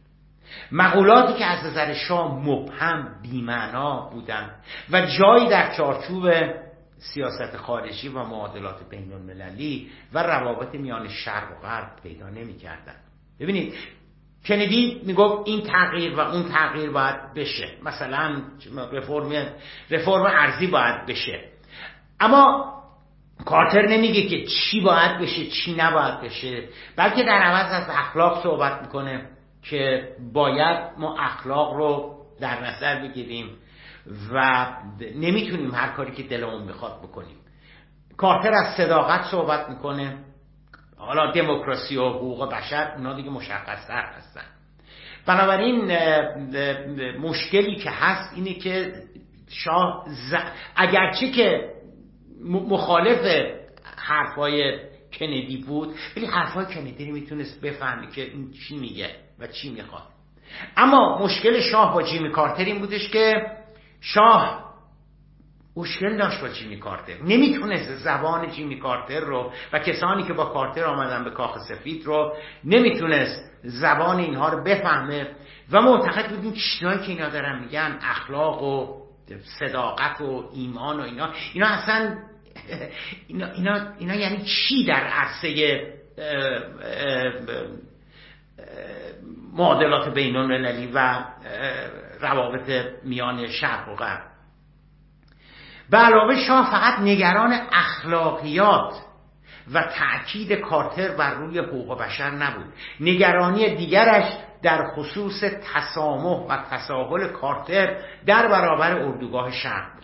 مقولاتی 0.72 1.34
که 1.34 1.46
از 1.46 1.66
نظر 1.66 1.94
شاه 1.94 2.40
مبهم 2.40 3.16
بیمعنا 3.22 4.10
بودند 4.10 4.52
و 4.92 5.02
جایی 5.02 5.50
در 5.50 5.76
چارچوب 5.76 6.32
سیاست 7.00 7.58
خارجی 7.58 8.10
و 8.10 8.24
معادلات 8.24 8.90
بین 8.90 9.14
المللی 9.14 9.90
و 10.14 10.24
روابط 10.24 10.76
میان 10.76 11.08
شرق 11.08 11.52
و 11.52 11.68
غرب 11.68 11.90
پیدا 12.04 12.30
نمی‌کردند. 12.30 13.04
ببینید 13.40 13.74
کندی 14.46 15.02
می‌گفت 15.06 15.48
این 15.48 15.62
تغییر 15.62 16.16
و 16.16 16.20
اون 16.20 16.50
تغییر 16.50 16.90
باید 16.90 17.34
بشه. 17.34 17.68
مثلا 17.84 18.42
رفرم 18.92 19.48
رفرم 19.92 20.26
ارزی 20.26 20.68
باید 20.68 21.06
بشه. 21.06 21.44
اما 22.20 22.75
کارتر 23.46 23.88
نمیگه 23.88 24.30
که 24.30 24.46
چی 24.46 24.82
باید 24.82 25.18
بشه 25.18 25.46
چی 25.46 25.76
نباید 25.76 26.22
بشه. 26.22 26.64
بلکه 26.96 27.24
در 27.24 27.38
عوض 27.38 27.74
از 27.74 27.90
اخلاق 27.90 28.44
صحبت 28.44 28.82
می‌کنه 28.82 29.30
که 29.64 30.10
باید 30.34 30.80
ما 30.98 31.20
اخلاق 31.20 31.74
رو 31.74 32.16
در 32.40 32.64
نظر 32.64 33.02
بگیریم 33.08 33.50
و 34.34 34.68
نمی‌تونیم 35.16 35.76
هر 35.76 35.88
کاری 35.88 36.12
که 36.12 36.24
دلمون 36.24 36.64
می‌خواد 36.64 37.00
بکنیم. 37.02 37.38
کارتر 38.18 38.54
از 38.54 38.76
صداقت 38.78 39.24
صحبت 39.24 39.70
می‌کنه. 39.70 40.18
حالا 40.98 41.32
دموکراسی 41.32 41.98
و 41.98 42.10
حقوق 42.10 42.54
بشر 42.54 42.94
اونا 42.98 43.14
دیگه 43.14 43.30
مشخص 43.30 43.88
تر 43.88 44.06
هستن. 44.18 44.42
بنابراین 45.26 45.98
مشکلی 47.20 47.76
که 47.76 47.90
هست 47.90 48.34
اینه 48.36 48.54
که 48.54 48.94
شاه 49.50 50.06
ز... 50.08 50.36
اگرچه 50.76 51.32
که 51.32 51.75
مخالف 52.46 53.52
حرفای 53.98 54.80
کندی 55.20 55.64
بود. 55.68 55.96
ولی 56.18 56.26
حرفای 56.26 56.66
کندی 56.66 57.12
می‌تونست 57.12 57.62
بفهمی 57.62 58.08
که 58.08 58.22
این 58.22 58.52
چی 58.52 58.78
میگه 58.78 59.10
و 59.40 59.48
چی 59.48 59.70
می‌خواد. 59.70 60.04
اما 60.78 61.20
مشکل 61.24 61.60
شاه 61.60 61.94
با 61.94 62.04
جیمی 62.04 62.32
کارتر 62.32 62.64
این 62.64 62.80
بودش 62.80 63.10
که 63.10 63.34
شاه 64.02 64.66
مشکل 65.78 66.18
داشت 66.18 66.42
با 66.42 66.50
جیمی 66.50 66.80
کارتر. 66.80 67.14
نمی‌تونست 67.24 67.96
زبان 67.96 68.52
جیمی 68.52 68.80
کارتر 68.80 69.20
رو 69.20 69.52
و 69.74 69.80
کسانی 69.80 70.24
که 70.24 70.34
با 70.34 70.46
کارتر 70.46 70.84
آمدن 70.84 71.24
به 71.24 71.30
کاخ 71.32 71.58
سفید 71.58 72.06
رو 72.06 72.36
نمی‌تونست 72.64 73.52
زبان 73.64 74.18
اینها 74.18 74.50
رو 74.50 74.64
بفهمه 74.64 75.28
و 75.72 75.82
معتقد 75.82 76.30
بود 76.30 76.44
این 76.44 76.54
چیزهایی 76.54 77.00
که 77.00 77.12
اینا 77.12 77.30
دارن 77.30 77.60
میگن 77.60 78.00
اخلاق 78.02 78.64
و 78.64 79.06
صداقت 79.60 80.22
و 80.22 80.50
ایمان 80.54 81.00
و 81.00 81.04
اینا. 81.04 81.30
اینا 81.54 81.68
اصلا 81.68 82.18
اینا, 83.28 83.48
اینا, 83.52 83.94
اینا 84.00 84.16
یعنی 84.16 84.46
چی 84.46 84.86
در 84.86 85.04
عرصه 85.04 85.82
معادلات 89.54 90.14
بین 90.14 90.36
المللی 90.36 90.92
و 90.94 91.24
روابط 92.22 92.86
میان 93.04 93.48
شرق 93.48 93.90
و 93.90 93.96
غرب؟ 93.96 94.22
به 95.90 95.98
علاوه 95.98 96.36
شاه 96.48 96.72
فقط 96.72 97.00
نگران 97.00 97.60
اخلاقیات 97.72 98.94
و 99.74 99.84
تأکید 99.84 100.54
کارتر 100.54 101.16
بر 101.16 101.34
روی 101.34 101.60
حقوق 101.60 102.00
بشر 102.00 102.30
نبود. 102.30 102.74
نگرانی 103.00 103.76
دیگرش 103.76 104.34
در 104.62 104.88
خصوص 104.96 105.44
تسامح 105.44 106.48
و 106.48 106.58
تساهل 106.72 107.28
کارتر 107.28 107.98
در 108.26 108.48
برابر 108.48 108.98
اردوگاه 108.98 109.52
شرق. 109.52 109.95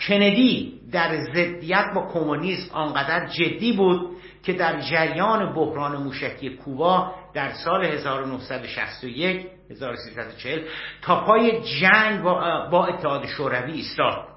کندی 0.00 0.80
در 0.92 1.16
ضدیت 1.16 1.86
با 1.94 2.12
کمونیسم 2.12 2.74
آنقدر 2.74 3.26
جدی 3.26 3.72
بود 3.72 4.16
که 4.42 4.52
در 4.52 4.80
جریان 4.80 5.54
بحران 5.54 5.96
موشکی 5.96 6.56
کوبا 6.56 7.14
در 7.34 7.52
سال 7.52 7.84
1961 7.84 9.46
1340 9.70 10.60
تا 11.02 11.24
پای 11.24 11.62
جنگ 11.80 12.22
با 12.70 12.86
اتحاد 12.86 13.26
شوروی 13.26 13.72
ایستاد. 13.72 14.28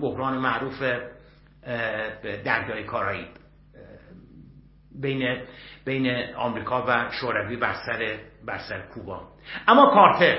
بحران 0.00 0.38
معروف 0.38 0.82
دریای 2.44 2.84
کارائیب. 2.84 3.28
بین 5.00 5.42
بین 5.84 6.34
آمریکا 6.34 6.84
و 6.88 7.10
شوروی 7.10 7.56
بر 7.56 7.74
سر 7.86 8.18
بر 8.46 8.58
سر 8.58 8.80
کوبا. 8.80 9.28
اما 9.68 9.90
کارتر 9.90 10.38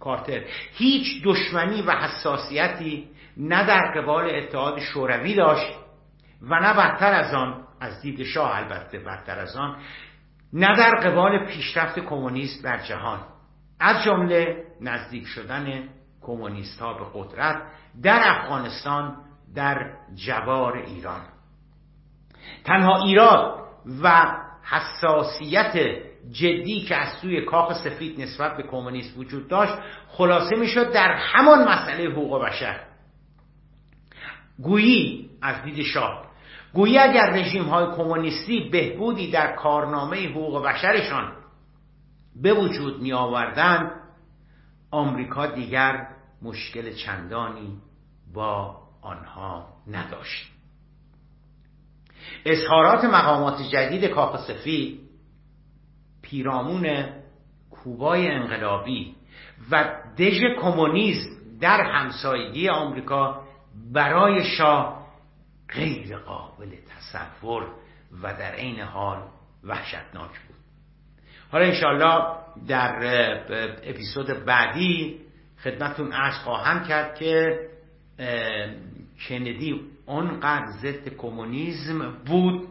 کارتر. 0.00 0.42
هیچ 0.72 1.24
دشمنی 1.24 1.82
و 1.82 1.90
حساسیتی 1.90 3.08
نه 3.36 3.66
در 3.66 3.92
قبال 4.00 4.34
اتحاد 4.34 4.78
شوروی 4.80 5.34
داشت 5.34 5.76
و 6.42 6.60
نه 6.60 6.72
بدتر 6.72 7.12
از 7.12 7.34
آن 7.34 7.64
از 7.80 8.02
دید 8.02 8.22
شاه 8.22 8.56
البته 8.56 8.98
بدتر 8.98 9.38
از 9.38 9.56
آن 9.56 9.76
نه 10.52 10.76
در 10.76 10.94
قبال 10.94 11.46
پیشرفت 11.46 11.98
کمونیست 11.98 12.64
در 12.64 12.78
جهان. 12.78 13.20
از 13.80 14.04
جمله 14.04 14.64
نزدیک 14.80 15.26
شدن 15.26 15.88
کمونیست 16.22 16.80
ها 16.80 16.94
به 16.94 17.04
قدرت 17.14 17.62
در 18.02 18.20
افغانستان 18.24 19.16
در 19.54 19.92
جوار 20.14 20.76
ایران. 20.76 21.20
تنها 22.64 23.02
ایراد 23.04 23.60
و 24.02 24.26
حساسیت 24.62 26.05
جدی 26.32 26.80
که 26.80 26.96
از 26.96 27.08
سوی 27.22 27.40
کاخ 27.40 27.82
سفید 27.84 28.20
نسبت 28.20 28.56
به 28.56 28.62
کمونیست 28.62 29.18
وجود 29.18 29.48
داشت 29.48 29.74
خلاصه 30.08 30.56
می‌شد 30.56 30.92
در 30.92 31.12
همان 31.12 31.68
مسئله 31.68 32.10
حقوق 32.10 32.44
بشر. 32.44 32.80
گویی 34.62 35.30
از 35.42 35.62
دید 35.62 35.82
شاه 35.82 36.26
گویی 36.74 36.98
اگر 36.98 37.30
رژیم 37.30 37.64
های 37.64 37.86
کمونیستی 37.96 38.68
بهبودی 38.72 39.30
در 39.30 39.56
کارنامه 39.56 40.28
حقوق 40.28 40.66
بشرشان 40.66 41.32
به 42.42 42.52
وجود 42.52 43.02
می 43.02 43.12
آوردن 43.12 43.90
آمریکا 44.90 45.46
دیگر 45.46 46.06
مشکل 46.42 46.92
چندانی 46.92 47.80
با 48.34 48.76
آنها 49.02 49.68
نداشت. 49.86 50.52
اظهارات 52.44 53.04
مقامات 53.04 53.62
جدید 53.62 54.04
کاخ 54.04 54.46
سفید 54.46 55.05
پیرامون 56.30 57.04
کوبای 57.70 58.28
انقلابی 58.28 59.14
و 59.70 59.84
دژ 60.18 60.40
کمونیسم 60.60 61.30
در 61.60 61.80
همسایگی 61.80 62.68
آمریکا 62.68 63.42
برای 63.92 64.44
شاه 64.44 65.06
غیر 65.68 66.16
قابل 66.16 66.70
تصور 66.96 67.66
و 68.22 68.32
در 68.34 68.52
عین 68.54 68.80
حال 68.80 69.22
وحشتناک 69.64 70.30
بود. 70.30 70.56
حالا 71.52 71.64
انشاءالله 71.64 72.36
در 72.68 72.96
اپیزود 73.82 74.26
بعدی 74.26 75.20
خدمتون 75.64 76.12
ارز 76.12 76.34
خواهم 76.34 76.84
کرد 76.84 77.14
که 77.14 77.60
کندی 79.28 79.80
اونقدر 80.06 80.66
ضد 80.82 81.08
کمونیسم 81.08 82.16
بود 82.26 82.68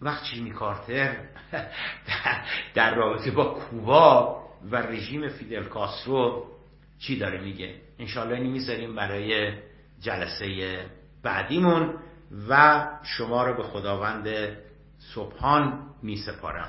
وقت 0.00 0.24
جیمی 0.24 0.50
کارتر؟ 0.50 1.16
در 2.74 2.94
رابطه 2.94 3.30
با 3.30 3.44
کوبا 3.44 4.40
و 4.70 4.76
رژیم 4.76 5.28
فیدل 5.28 5.64
کاسترو 5.64 6.46
چی 6.98 7.18
داره 7.18 7.40
میگه؟ 7.40 7.74
انشالله 7.98 8.34
اینی 8.34 8.48
می‌ذاریم 8.48 8.94
برای 8.94 9.52
جلسه 10.00 10.78
بعدیمون 11.22 11.94
و 12.48 12.86
شما 13.02 13.46
رو 13.46 13.56
به 13.56 13.62
خداوند 13.62 14.28
سبحان 15.14 15.90
می 16.02 16.16
سپارم 16.16 16.68